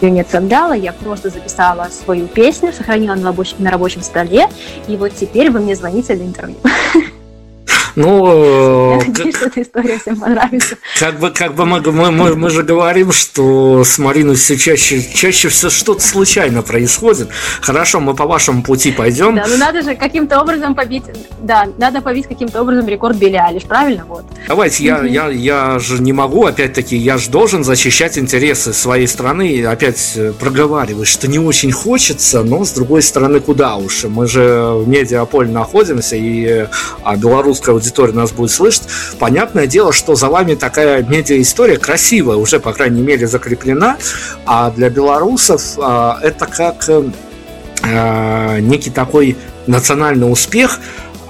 [0.00, 4.46] ее не отправляла, я просто записала свою песню, сохранила на рабочем, на рабочем столе,
[4.86, 6.56] и вот теперь вы мне звоните для интервью.
[7.96, 10.76] Ну, Я надеюсь, что эта история всем понравится.
[10.98, 15.02] Как бы, как бы мы, мы, мы, мы же говорим, что с Мариной все чаще,
[15.02, 17.28] чаще все что-то случайно происходит.
[17.60, 19.36] Хорошо, мы по вашему пути пойдем.
[19.36, 21.04] Да, ну надо же каким-то образом побить,
[21.40, 24.04] да, надо побить каким-то образом рекорд Билли Алиш, правильно?
[24.06, 24.24] Вот.
[24.46, 29.48] Давайте, я, я, я же не могу, опять-таки, я же должен защищать интересы своей страны,
[29.48, 34.04] и опять э, проговариваю, что не очень хочется, но с другой стороны, куда уж.
[34.04, 36.66] Мы же в медиаполе находимся, и
[37.02, 38.82] а, белорусская аудитория нас будет слышать.
[39.18, 43.96] Понятное дело, что за вами такая медиа-история красивая, уже, по крайней мере, закреплена,
[44.46, 46.88] а для белорусов а, это как
[47.82, 49.36] а, некий такой
[49.66, 50.80] национальный успех,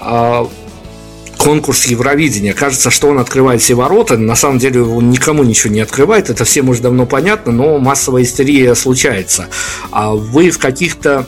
[0.00, 0.48] а,
[1.38, 2.52] конкурс Евровидения.
[2.52, 4.18] Кажется, что он открывает все ворота.
[4.18, 6.28] На самом деле он никому ничего не открывает.
[6.28, 9.46] Это всем уже давно понятно, но массовая истерия случается.
[9.90, 11.26] А вы в каких-то,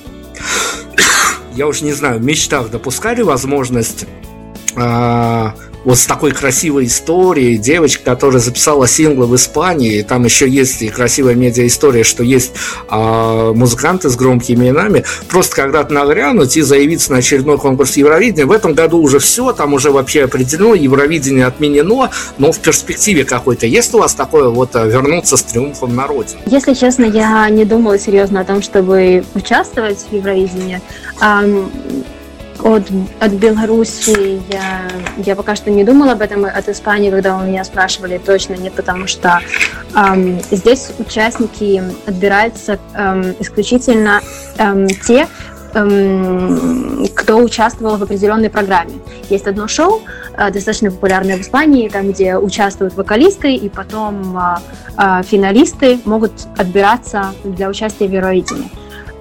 [1.55, 4.05] я уж не знаю, мечтах допускали возможность
[5.84, 10.88] вот с такой красивой историей, девочка, которая записала синглы в Испании, там еще есть и
[10.88, 12.52] красивая медиа-история, что есть
[12.90, 18.46] э, музыканты с громкими именами, просто когда-то нагрянуть и заявиться на очередной конкурс Евровидения.
[18.46, 23.66] В этом году уже все, там уже вообще определено, Евровидение отменено, но в перспективе какой-то
[23.66, 26.40] есть у вас такое вот э, вернуться с триумфом на родину?
[26.46, 30.80] Если честно, я не думала серьезно о том, чтобы участвовать в Евровидении.
[32.62, 32.82] От,
[33.20, 34.82] от Беларуси я,
[35.16, 36.44] я пока что не думала об этом.
[36.44, 39.40] От Испании, когда у меня спрашивали, точно нет, потому что
[39.96, 44.20] эм, здесь участники отбираются эм, исключительно
[44.58, 45.26] эм, те,
[45.74, 49.00] эм, кто участвовал в определенной программе.
[49.30, 50.02] Есть одно шоу,
[50.36, 54.40] э, достаточно популярное в Испании, там, где участвуют вокалисты, и потом э,
[54.98, 58.70] э, финалисты могут отбираться для участия в Евровидении.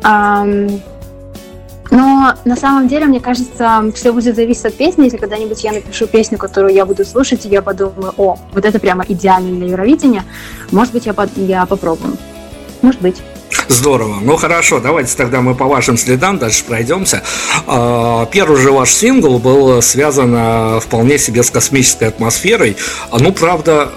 [0.03, 0.81] Эм,
[1.91, 5.05] но на самом деле, мне кажется, все будет зависеть от песни.
[5.05, 8.79] Если когда-нибудь я напишу песню, которую я буду слушать, и я подумаю, о, вот это
[8.79, 10.23] прямо идеально для Евровидения,
[10.71, 11.35] может быть, я, под...
[11.37, 12.17] я попробую.
[12.81, 13.21] Может быть.
[13.67, 14.17] Здорово.
[14.21, 17.23] Ну хорошо, давайте тогда мы по вашим следам дальше пройдемся.
[17.67, 22.77] А, первый же ваш сингл был связан а, вполне себе с космической атмосферой.
[23.11, 23.89] А, ну, правда,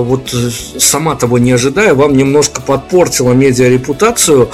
[0.00, 0.34] вот
[0.78, 4.48] сама того не ожидая, вам немножко подпортила медиа-репутацию.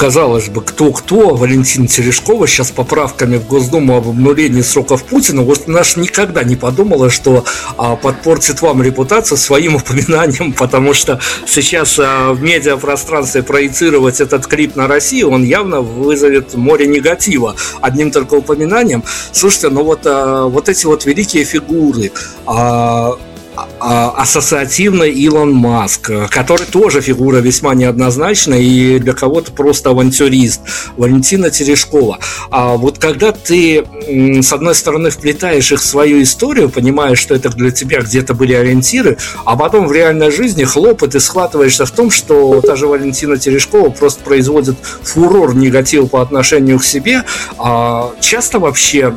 [0.00, 5.96] Казалось бы, кто-кто, Валентина Терешкова сейчас поправками в Госдуму об обнулении сроков Путина, вот наш
[5.96, 7.44] никогда не подумала, что
[7.76, 15.32] подпортит вам репутацию своим упоминанием, потому что сейчас в медиапространстве проецировать этот клип на Россию,
[15.32, 19.04] он явно вызовет море негатива одним только упоминанием.
[19.32, 22.10] Слушайте, ну вот, а, вот эти вот великие фигуры,
[22.46, 23.18] а, а,
[23.78, 30.60] ассоциативно Илон Маск, который тоже фигура весьма неоднозначная и для кого-то просто авантюрист,
[30.96, 32.18] Валентина Терешкова.
[32.50, 37.48] А вот когда ты, с одной стороны, вплетаешь их в свою историю, понимаешь, что это
[37.50, 41.90] для тебя где-то были ориентиры, а потом в реальной жизни хлоп, и ты схватываешься в
[41.90, 47.24] том, что та же Валентина Терешкова просто производит фурор негатива по отношению к себе.
[47.58, 49.16] А часто вообще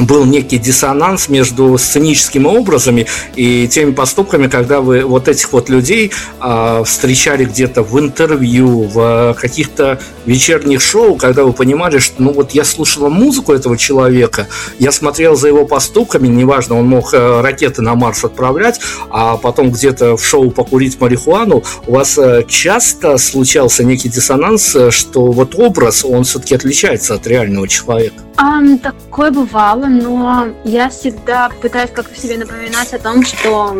[0.00, 6.10] был некий диссонанс между сценическими образами и теми поступками, когда вы вот этих вот людей
[6.40, 12.52] э, встречали где-то в интервью, в каких-то вечерних шоу, когда вы понимали, что ну вот
[12.52, 17.82] я слушала музыку этого человека, я смотрел за его поступками, неважно, он мог э, ракеты
[17.82, 18.80] на Марс отправлять,
[19.10, 24.90] а потом где-то в шоу покурить марихуану, у вас э, часто случался некий диссонанс, э,
[24.90, 28.16] что вот образ, он все-таки отличается от реального человека?
[28.42, 33.76] Um, такое бывало, но я всегда пытаюсь как-то себе напоминать о том, что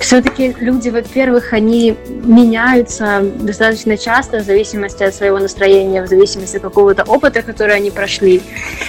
[0.00, 6.62] все-таки люди, во-первых, они меняются достаточно часто в зависимости от своего настроения, в зависимости от
[6.62, 8.42] какого-то опыта, который они прошли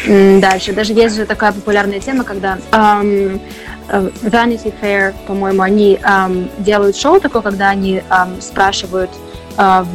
[0.05, 0.73] дальше.
[0.73, 3.39] Даже есть же такая популярная тема, когда um,
[3.89, 9.11] Vanity Fair, по-моему, они um, делают шоу такое, когда они um, спрашивают
[9.55, 9.87] uh,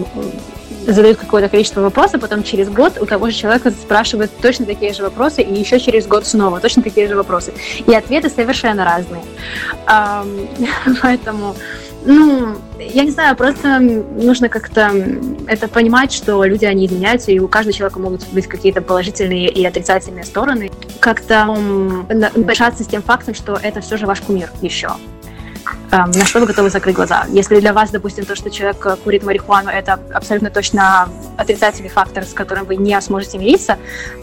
[0.87, 5.03] задают какое-то количество вопросов, потом через год у того же человека спрашивают точно такие же
[5.03, 7.53] вопросы, и еще через год снова точно такие же вопросы.
[7.87, 9.22] И ответы совершенно разные.
[11.03, 11.55] Поэтому,
[12.05, 14.91] ну, я не знаю, просто нужно как-то
[15.47, 19.64] это понимать, что люди, они изменяются, и у каждого человека могут быть какие-то положительные и
[19.64, 20.70] отрицательные стороны.
[21.01, 21.57] Как-то
[22.09, 24.91] решаться с тем фактом, что это все же ваш кумир еще.
[25.99, 27.26] На что вы готовы закрыть глаза.
[27.30, 32.32] Если для вас, допустим, то, что человек курит марихуану, это абсолютно точно отрицательный фактор, с
[32.32, 33.78] которым вы не сможете мириться,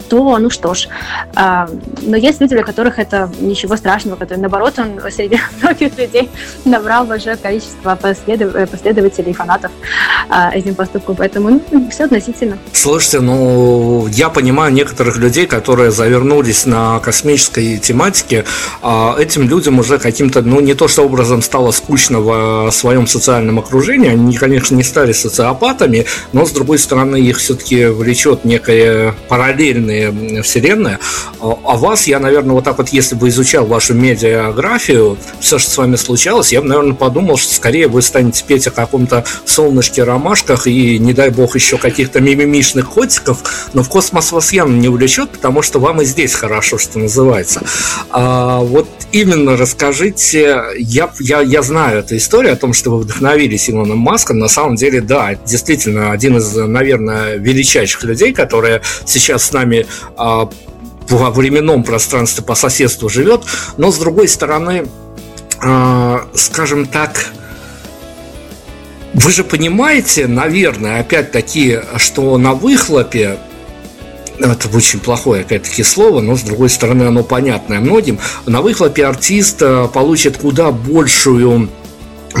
[0.08, 0.88] то, ну что ж.
[1.34, 6.30] Но есть люди, для которых это ничего страшного, которые, наоборот, он среди многих людей
[6.64, 8.70] набрал большое количество последов...
[8.70, 9.70] последователей, фанатов
[10.52, 12.58] этим поступком, поэтому ну, все относительно.
[12.72, 18.44] Слушайте, ну, я понимаю некоторых людей, которые завернулись на космической тематике,
[18.82, 23.60] а этим людям уже каким-то, ну, не то что образом стало скучно в своем социальном
[23.60, 30.42] окружении, они, конечно, не стали социопатами, но, с другой стороны, их все-таки влечет некая параллельная
[30.42, 30.98] вселенная.
[31.40, 35.70] А, а вас я, наверное, вот так вот, если бы изучал вашу медиаграфию, все, что
[35.70, 40.02] с вами случалось, я бы, наверное, подумал, что скорее вы станете петь о каком-то солнышке,
[40.02, 43.38] ромашках и, не дай бог, еще каких-то мимимишных котиков,
[43.72, 47.62] но в космос вас явно не увлечет, потому что вам и здесь хорошо, что называется.
[48.10, 53.68] А, вот именно расскажите, я, я, я знаю эту историю о том, что вы вдохновились
[53.68, 59.52] Илоном Маском, на самом деле, да, действительно, один из, наверное, величайших людей, которые сейчас с
[59.52, 59.86] нами
[60.16, 60.48] а,
[61.08, 63.42] во временном пространстве по соседству живет,
[63.76, 64.86] но с другой стороны,
[65.60, 67.26] а, скажем так,
[69.14, 73.38] вы же понимаете, наверное, опять-таки, что на выхлопе
[74.38, 78.18] это очень плохое, опять-таки, слово, но, с другой стороны, оно понятное многим.
[78.46, 79.62] На выхлопе артист
[79.92, 81.68] получит куда большую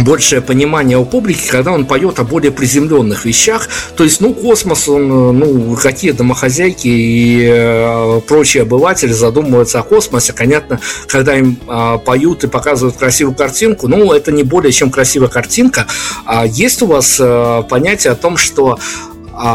[0.00, 3.68] большее понимание у публики, когда он поет о более приземленных вещах.
[3.96, 10.32] То есть, ну, космос, он, ну, какие домохозяйки и э, прочие обыватели задумываются о космосе.
[10.32, 15.28] Понятно, когда им э, поют и показывают красивую картинку, ну, это не более чем красивая
[15.28, 15.86] картинка.
[16.24, 18.78] А есть у вас э, понятие о том, что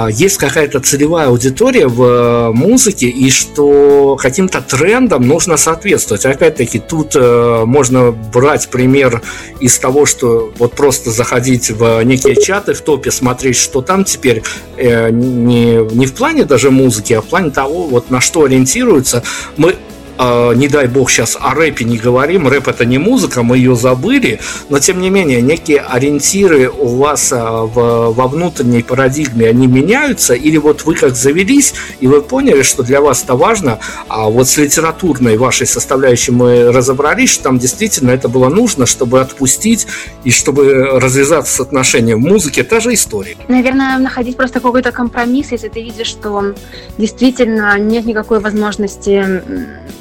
[0.09, 6.25] есть какая-то целевая аудитория в э, музыке, и что каким-то трендам нужно соответствовать.
[6.25, 9.21] Опять-таки, тут э, можно брать пример
[9.59, 14.43] из того, что вот просто заходить в некие чаты в топе, смотреть, что там теперь
[14.78, 19.23] э, не, не в плане даже музыки, а в плане того, вот на что ориентируются.
[19.57, 19.75] Мы
[20.18, 23.76] э, не дай бог сейчас о рэпе не говорим, рэп это не музыка, мы ее
[23.76, 24.39] забыли,
[24.70, 30.34] но тем не менее некие ориентиры у вас э, в, во внутренней парадигме, они меняются,
[30.34, 34.47] или вот вы как завелись, и вы поняли, что для вас это важно, а вот
[34.47, 39.88] с литературной вашей составляющей мы разобрались, что там действительно это было нужно, чтобы отпустить
[40.24, 43.36] и чтобы развязаться с отношением в музыке, та же история.
[43.47, 46.53] Наверное, находить просто какой-то компромисс, если ты видишь, что
[46.97, 49.41] действительно нет никакой возможности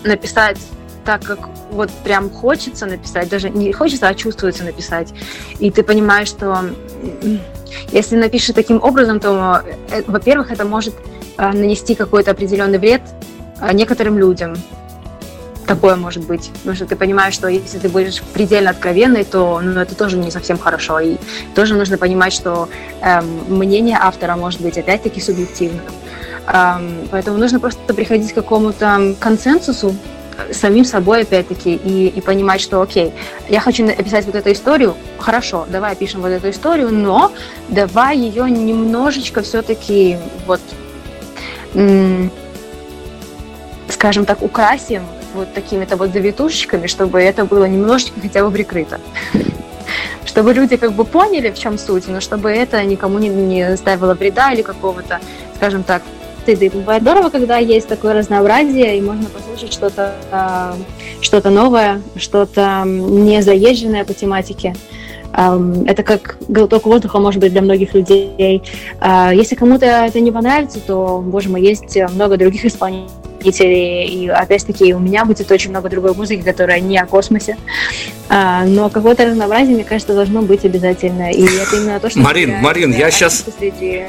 [0.07, 0.59] написать
[1.05, 5.15] так, как вот прям хочется написать, даже не хочется, а чувствуется написать.
[5.61, 6.71] И ты понимаешь, что
[7.93, 10.95] если напишешь таким образом, то, э, во-первых, это может
[11.39, 13.03] э, нанести какой-то определенный вред
[13.61, 14.57] э, некоторым людям.
[15.67, 16.51] Такое может быть.
[16.59, 20.31] Потому что ты понимаешь, что если ты будешь предельно откровенной, то ну, это тоже не
[20.31, 21.01] совсем хорошо.
[21.01, 21.17] И
[21.55, 22.69] тоже нужно понимать, что
[23.03, 25.83] эм, мнение автора может быть опять-таки субъективным.
[26.47, 29.95] Поэтому нужно просто приходить к какому-то консенсусу
[30.53, 33.13] самим собой, опять-таки, и, и понимать, что, окей,
[33.49, 37.33] я хочу написать вот эту историю, хорошо, давай опишем вот эту историю, но
[37.69, 40.61] давай ее немножечко все-таки вот,
[43.89, 45.03] скажем так, украсим
[45.35, 49.01] вот такими-то вот завитушечками, чтобы это было немножечко хотя бы прикрыто.
[50.25, 54.13] Чтобы люди как бы поняли, в чем суть, но чтобы это никому не, не ставило
[54.13, 55.21] вреда или какого-то,
[55.57, 56.03] скажем так,
[56.47, 56.71] стыды.
[56.71, 60.77] Бывает здорово, когда есть такое разнообразие, и можно послушать что-то а,
[61.21, 64.75] что новое, что-то не заезженное по тематике.
[65.33, 68.63] Это как глоток воздуха, может быть, для многих людей.
[69.01, 74.07] А, если кому-то это не понравится, то, боже мой, есть много других исполнителей.
[74.07, 77.59] И опять-таки у меня будет очень много другой музыки, которая не о космосе.
[78.29, 81.31] А, но какое-то разнообразие, мне кажется, должно быть обязательно.
[81.31, 82.21] И это именно то, что...
[82.21, 83.45] Марин, Марин, я сейчас...
[83.59, 84.07] Среди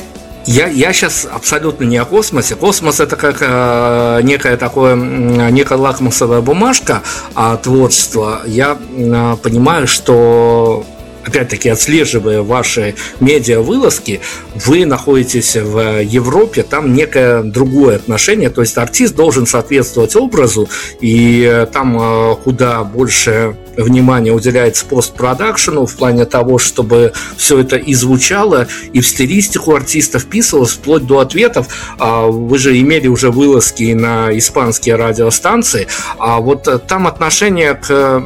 [0.47, 2.55] я, я сейчас абсолютно не о космосе.
[2.55, 7.03] Космос это как э, некая такое, некая лакмусовая бумажка
[7.35, 8.41] а творчества.
[8.45, 10.85] Я э, понимаю, что
[11.27, 14.21] опять-таки отслеживая ваши медиа-вылазки,
[14.65, 20.69] вы находитесь в Европе, там некое другое отношение, то есть артист должен соответствовать образу,
[21.01, 27.93] и там э, куда больше внимания уделяется постпродакшену в плане того, чтобы все это и
[27.93, 31.67] звучало, и в стилистику артиста вписывалось, вплоть до ответов.
[31.99, 38.25] А вы же имели уже вылазки на испанские радиостанции, а вот там отношение к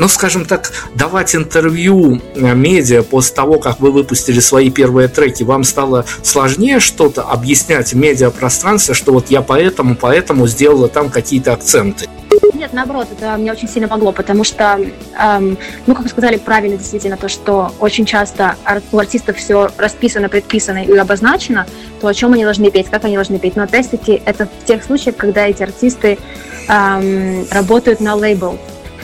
[0.00, 5.42] ну, скажем так, давать интервью э, медиа после того, как вы выпустили свои первые треки,
[5.42, 11.52] вам стало сложнее что-то объяснять в медиапространстве, что вот я поэтому, поэтому сделала там какие-то
[11.52, 12.08] акценты?
[12.54, 14.80] Нет, наоборот, это мне очень сильно помогло, потому что,
[15.18, 18.56] эм, ну, как вы сказали правильно, действительно, то, что очень часто
[18.92, 21.66] у артистов все расписано, предписано и обозначено,
[22.00, 23.54] то о чем они должны петь, как они должны петь.
[23.54, 26.18] Но опять-таки это в тех случаях, когда эти артисты
[26.68, 28.58] эм, работают на лейбл.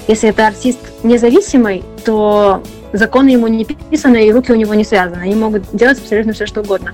[0.09, 5.23] Если это артист независимый, то законы ему не писаны, и руки у него не связаны.
[5.23, 6.93] Они могут делать абсолютно все, что угодно.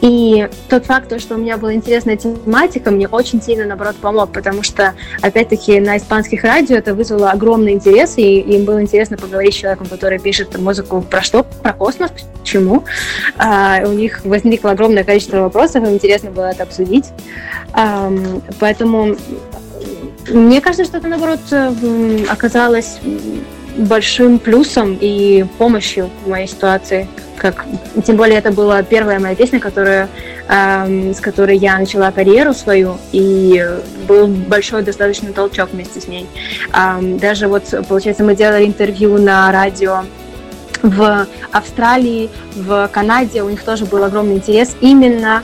[0.00, 4.62] И тот факт, что у меня была интересная тематика, мне очень сильно, наоборот, помог, потому
[4.62, 9.58] что, опять-таки, на испанских радио это вызвало огромный интерес, и им было интересно поговорить с
[9.58, 11.44] человеком, который пишет музыку про что?
[11.62, 12.10] Про космос?
[12.40, 12.84] Почему?
[13.36, 17.06] А, у них возникло огромное количество вопросов, им интересно было это обсудить.
[17.72, 18.12] А,
[18.58, 19.16] поэтому
[20.30, 21.40] мне кажется, что это, наоборот,
[22.28, 22.98] оказалось
[23.76, 27.08] большим плюсом и помощью в моей ситуации.
[27.36, 27.64] Как,
[28.04, 30.08] тем более это была первая моя песня, которая,
[30.48, 33.66] эм, с которой я начала карьеру свою, и
[34.06, 36.26] был большой достаточно толчок вместе с ней.
[36.74, 40.04] Эм, даже вот, получается, мы делали интервью на радио
[40.82, 45.42] в Австралии, в Канаде, у них тоже был огромный интерес именно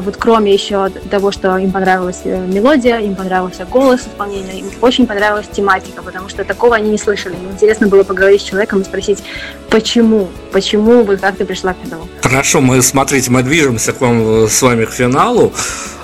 [0.00, 5.06] вот кроме еще того, что им понравилась э, мелодия, им понравился голос исполнения, им очень
[5.06, 7.34] понравилась тематика, потому что такого они не слышали.
[7.34, 9.22] Им интересно было поговорить с человеком и спросить,
[9.70, 12.08] почему, почему вы как ты пришла к этому.
[12.20, 15.52] Хорошо, мы, смотрите, мы движемся к вам э, с вами к финалу.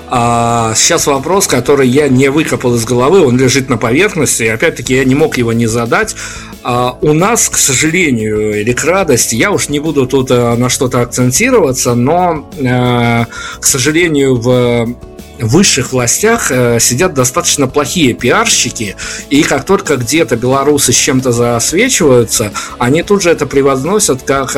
[0.09, 4.95] А сейчас вопрос, который я не выкопал из головы, он лежит на поверхности, и опять-таки
[4.95, 6.15] я не мог его не задать.
[6.63, 10.69] А у нас, к сожалению, или к радости, я уж не буду тут э, на
[10.69, 13.25] что-то акцентироваться, но, э,
[13.59, 14.95] к сожалению, в
[15.39, 18.95] высших властях э, сидят достаточно плохие пиарщики,
[19.29, 24.53] и как только где-то белорусы с чем-то засвечиваются, они тут же это превозносят как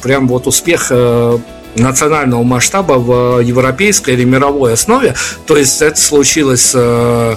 [0.00, 0.90] прям вот успех
[1.76, 5.14] национального масштаба в европейской или мировой основе.
[5.46, 7.36] То есть это случилось с э,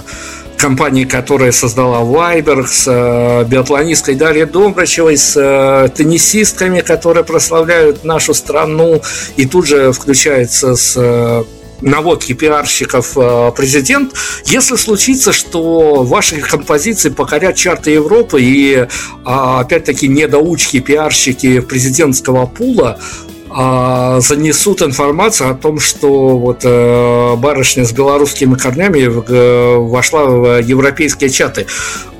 [0.56, 8.34] компанией, которая создала Вайбер, с э, биатлонисткой Дарьей Добрачевой, с э, теннисистками, которые прославляют нашу
[8.34, 9.02] страну,
[9.36, 11.44] и тут же включается с
[11.82, 13.14] наводки пиарщиков
[13.56, 14.12] президент.
[14.44, 18.86] Если случится, что ваши композиции покорят чарты Европы и
[19.24, 22.98] опять-таки недоучки пиарщики президентского пула
[23.52, 30.60] а, занесут информацию о том, что вот э, барышня с белорусскими корнями э, вошла в
[30.60, 31.66] европейские чаты.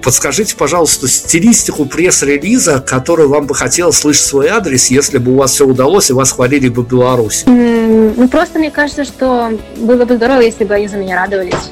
[0.03, 5.53] Подскажите, пожалуйста, стилистику пресс-релиза, который вам бы хотелось слышать свой адрес, если бы у вас
[5.53, 7.47] все удалось и вас хвалили бы в Беларуси.
[7.47, 11.71] Mm, ну, просто мне кажется, что было бы здорово, если бы они за меня радовались.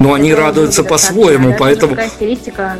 [0.00, 1.94] Но они радуются по-своему, поэтому...
[1.94, 2.76] Такая стилистика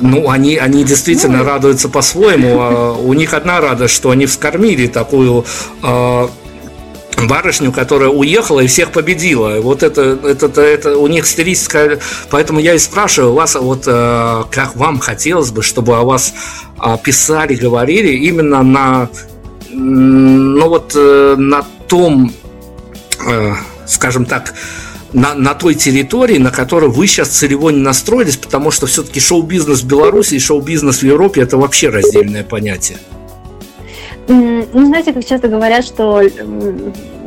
[0.00, 2.60] ну, они, они действительно ну, радуются по-своему.
[2.60, 5.44] А у них одна радость, что они вскормили такую
[5.82, 6.28] э,
[7.24, 9.60] барышню, которая уехала и всех победила.
[9.60, 11.98] Вот это, это, это у них стилистика.
[12.30, 16.34] Поэтому я и спрашиваю вас, вот э, как вам хотелось бы, чтобы о вас
[16.82, 19.08] э, писали, говорили именно на,
[19.72, 22.32] ну вот э, на том,
[23.26, 23.52] э,
[23.86, 24.54] скажем так,
[25.16, 29.80] на, на той территории, на которой вы сейчас целево не настроились, потому что все-таки шоу-бизнес
[29.80, 32.98] в Беларуси и шоу-бизнес в Европе это вообще раздельное понятие.
[34.28, 36.20] Ну, знаете, как часто говорят, что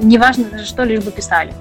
[0.02, 1.52] неважно даже что, лишь бы писали.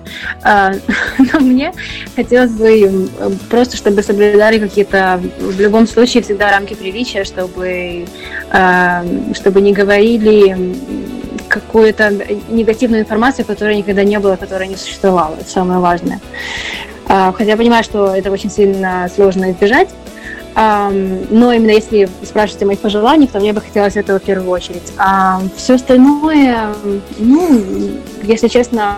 [0.42, 0.72] А,
[1.32, 1.72] но мне
[2.14, 3.08] хотелось бы
[3.48, 8.04] просто, чтобы соблюдали какие-то, в любом случае, всегда рамки приличия, чтобы,
[8.50, 9.02] а,
[9.34, 10.56] чтобы не говорили
[11.48, 12.10] какую-то
[12.48, 15.34] негативную информацию, которой никогда не было, которая не существовала.
[15.40, 16.20] Это самое важное.
[17.08, 19.88] А, хотя я понимаю, что это очень сильно сложно избежать,
[20.58, 24.92] но именно если спрашиваете о моих пожеланиях, то мне бы хотелось этого в первую очередь.
[24.96, 26.74] А все остальное,
[27.18, 27.62] ну,
[28.24, 28.96] если честно,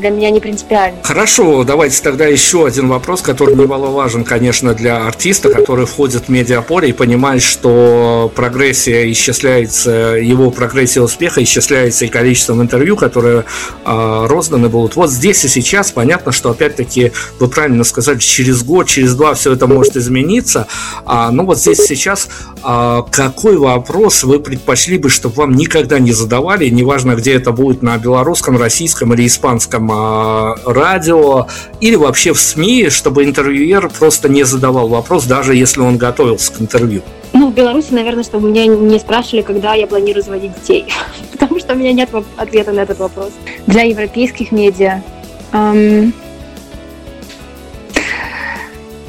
[0.00, 0.98] для меня не принципиально.
[1.02, 6.88] Хорошо, давайте тогда еще один вопрос, который немаловажен, конечно, для артиста, который входит в медиаполе
[6.88, 13.44] и понимает, что прогрессия исчисляется, его прогрессия успеха исчисляется и количеством интервью, которые
[13.84, 14.96] э, розданы будут.
[14.96, 19.52] Вот здесь и сейчас понятно, что опять-таки, вы правильно сказали, через год, через два все
[19.52, 20.66] это может измениться.
[21.04, 22.28] А, ну вот здесь сейчас
[22.62, 27.82] а, какой вопрос вы предпочли бы, чтобы вам никогда не задавали, неважно, где это будет
[27.82, 31.46] на белорусском, российском или испанском а, радио,
[31.80, 36.60] или вообще в СМИ, чтобы интервьюер просто не задавал вопрос, даже если он готовился к
[36.60, 37.02] интервью?
[37.32, 40.86] Ну, в Беларуси, наверное, чтобы меня не спрашивали, когда я планирую заводить детей,
[41.32, 43.30] потому что у меня нет ответа на этот вопрос.
[43.66, 45.02] Для европейских медиа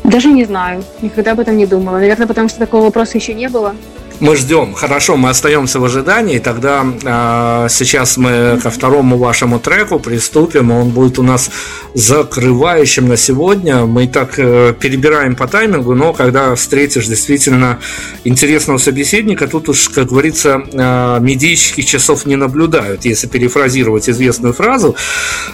[0.05, 1.97] Даже не знаю, никогда об этом не думала.
[1.97, 3.75] Наверное, потому что такого вопроса еще не было.
[4.21, 4.73] Мы ждем.
[4.73, 6.39] Хорошо, мы остаемся в ожидании.
[6.39, 10.71] Тогда э, сейчас мы ко второму вашему треку приступим.
[10.71, 11.49] Он будет у нас
[11.93, 13.85] закрывающим на сегодня.
[13.85, 17.79] Мы и так э, перебираем по таймингу, но когда встретишь действительно
[18.23, 24.95] интересного собеседника, тут уж, как говорится, э, медийщики часов не наблюдают, если перефразировать известную фразу.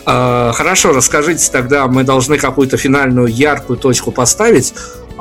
[0.05, 4.73] Э, хорошо, расскажите тогда, мы должны какую-то финальную яркую точку поставить.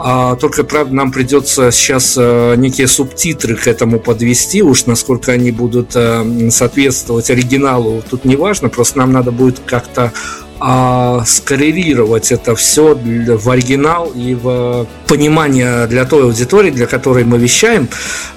[0.02, 5.50] А, только, правда, нам придется сейчас э, некие субтитры к этому подвести, уж насколько они
[5.50, 10.10] будут э, соответствовать оригиналу, тут не важно, просто нам надо будет как-то
[10.58, 17.36] а, скоррелировать это все в оригинал и в понимание для той аудитории, для которой мы
[17.36, 17.86] вещаем.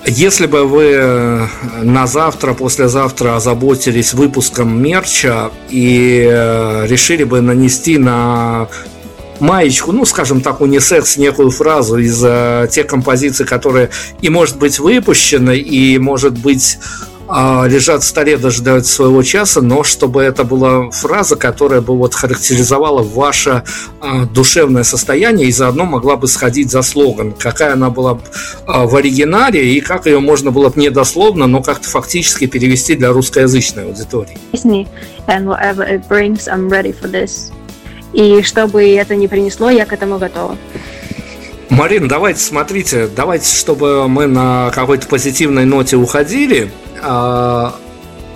[0.05, 1.47] Если бы вы э,
[1.81, 6.23] на завтра, послезавтра озаботились выпуском мерча и
[6.87, 8.67] решили бы нанести на
[9.39, 13.89] маечку, ну, скажем так, унисекс, некую фразу из э, тех композиций, которые
[14.21, 16.77] и может быть выпущены, и может быть
[17.27, 22.13] э, лежат в столе, дожидаются своего часа, но чтобы это была фраза, которая бы вот
[22.13, 23.63] характеризовала ваше
[24.01, 28.19] э, душевное состояние и заодно могла бы сходить за слоган, какая она была
[28.67, 32.95] э, в оригинале и как ее можно было бы не дословно, но как-то фактически перевести
[32.95, 34.37] для русскоязычной аудитории.
[35.25, 37.51] And whatever it brings, I'm ready for this.
[38.13, 40.57] И чтобы это не принесло, я к этому готова.
[41.69, 46.71] Марин, давайте, смотрите, давайте, чтобы мы на какой-то позитивной ноте уходили.
[47.01, 47.75] А,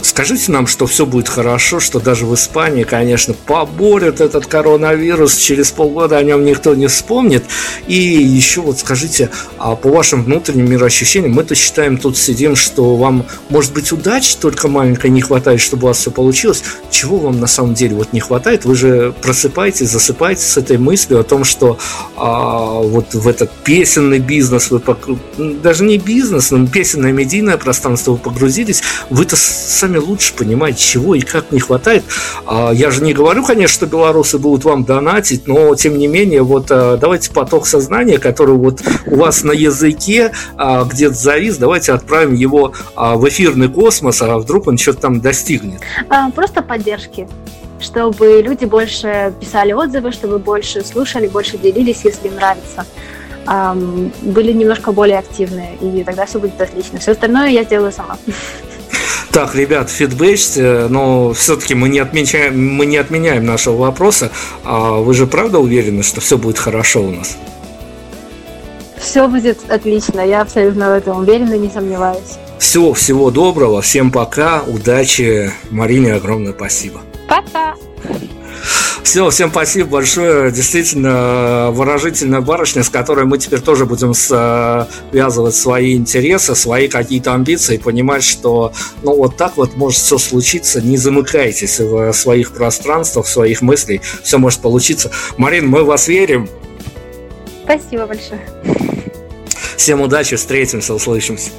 [0.07, 5.71] Скажите нам, что все будет хорошо, что даже в Испании, конечно, поборят этот коронавирус, через
[5.71, 7.43] полгода о нем никто не вспомнит.
[7.87, 13.25] И еще вот скажите, а по вашим внутренним мироощущениям, мы-то считаем, тут сидим, что вам,
[13.49, 16.63] может быть, удачи только маленькой не хватает, чтобы у вас все получилось.
[16.89, 18.63] Чего вам на самом деле вот не хватает?
[18.63, 21.79] Вы же просыпаетесь, засыпаетесь с этой мыслью о том, что
[22.15, 24.99] а, вот в этот песенный бизнес вы пок...
[25.37, 31.15] даже не бизнес, но песенное медийное пространство вы погрузились, вы-то сами сами лучше понимаете, чего
[31.15, 32.03] и как не хватает.
[32.45, 36.41] А, я же не говорю, конечно, что белорусы будут вам донатить, но тем не менее,
[36.41, 41.93] вот а, давайте поток сознания, который вот у вас на языке а, где-то завис, давайте
[41.93, 45.81] отправим его в эфирный космос, а вдруг он что-то там достигнет.
[46.35, 47.27] Просто поддержки
[47.79, 52.85] чтобы люди больше писали отзывы, чтобы больше слушали, больше делились, если им нравится.
[54.23, 56.97] были немножко более активны, и тогда все будет отлично.
[56.97, 58.17] Все остальное я сделаю сама.
[59.37, 64.31] Так, ребят, фидбэчьте, но все-таки мы не отмечаем, мы не отменяем нашего вопроса.
[64.63, 67.37] А вы же правда уверены, что все будет хорошо у нас?
[68.97, 72.39] Все будет отлично, я абсолютно в этом уверена, не сомневаюсь.
[72.57, 77.01] Всего, всего доброго, всем пока, удачи, Марине огромное спасибо.
[77.29, 77.75] Пока.
[79.07, 80.51] Все, всем спасибо большое.
[80.51, 87.77] Действительно, выражительная барышня, с которой мы теперь тоже будем связывать свои интересы, свои какие-то амбиции,
[87.77, 88.73] понимать, что
[89.03, 90.81] ну вот так вот может все случиться.
[90.81, 94.01] Не замыкайтесь в своих пространствах, в своих мыслях.
[94.23, 95.09] Все может получиться.
[95.37, 96.49] Марин, мы вас верим.
[97.63, 98.41] Спасибо большое.
[99.77, 101.51] Всем удачи, встретимся, услышимся.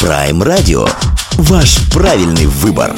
[0.00, 0.88] Prime Radio.
[1.32, 2.94] Ваш правильный выбор.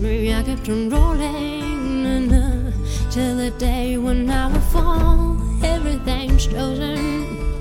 [0.00, 2.72] Me, I kept on rolling uh,
[3.10, 5.36] till the day when I would fall.
[5.62, 7.60] Everything's chosen.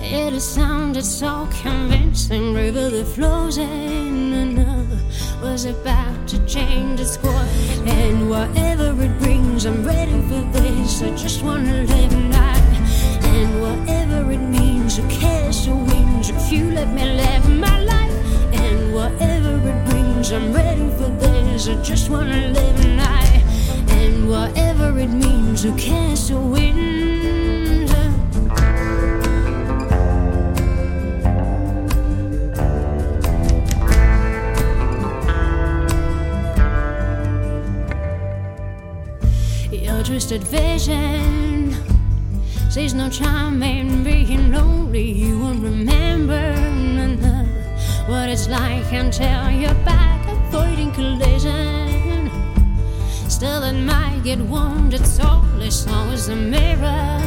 [0.00, 2.54] It sounded so convincing.
[2.54, 7.80] River that flows in and uh, was about to change its course.
[7.86, 11.02] And whatever it brings, I'm ready for this.
[11.02, 12.76] I just wanna live night.
[13.22, 18.14] And whatever it means, who cares who wins if you let me live my life?
[18.52, 19.97] And whatever it brings,
[20.30, 20.90] I'm ready.
[20.98, 21.68] For this.
[21.68, 23.42] I just wanna live a night.
[23.88, 27.90] And whatever it means, who cares who wins?
[39.72, 41.74] Your twisted vision
[42.70, 45.10] sees no charm in being lonely.
[45.10, 46.54] You won't remember
[48.08, 50.07] what it's like until you're back
[50.92, 52.30] collision.
[53.28, 55.00] Still, it might get wounded.
[55.00, 57.18] It's all as long as a mirror.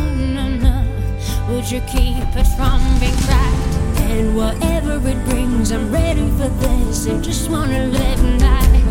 [1.51, 3.75] Would you keep it from being cracked?
[4.09, 7.07] And whatever it brings, I'm ready for this.
[7.07, 8.81] I just wanna live and die.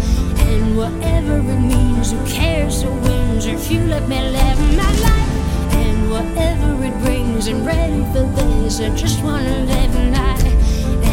[0.46, 5.74] And whatever it means, who cares who wins if you let me live my life?
[5.82, 8.78] And whatever it brings, I'm ready for this.
[8.78, 10.52] I just wanna live and die.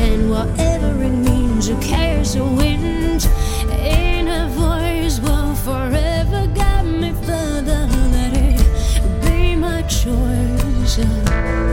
[0.04, 1.37] And whatever it means
[1.68, 3.28] who cares a wind
[3.72, 7.90] in a voice will forever guide me further.
[8.14, 11.67] Let it be my choice.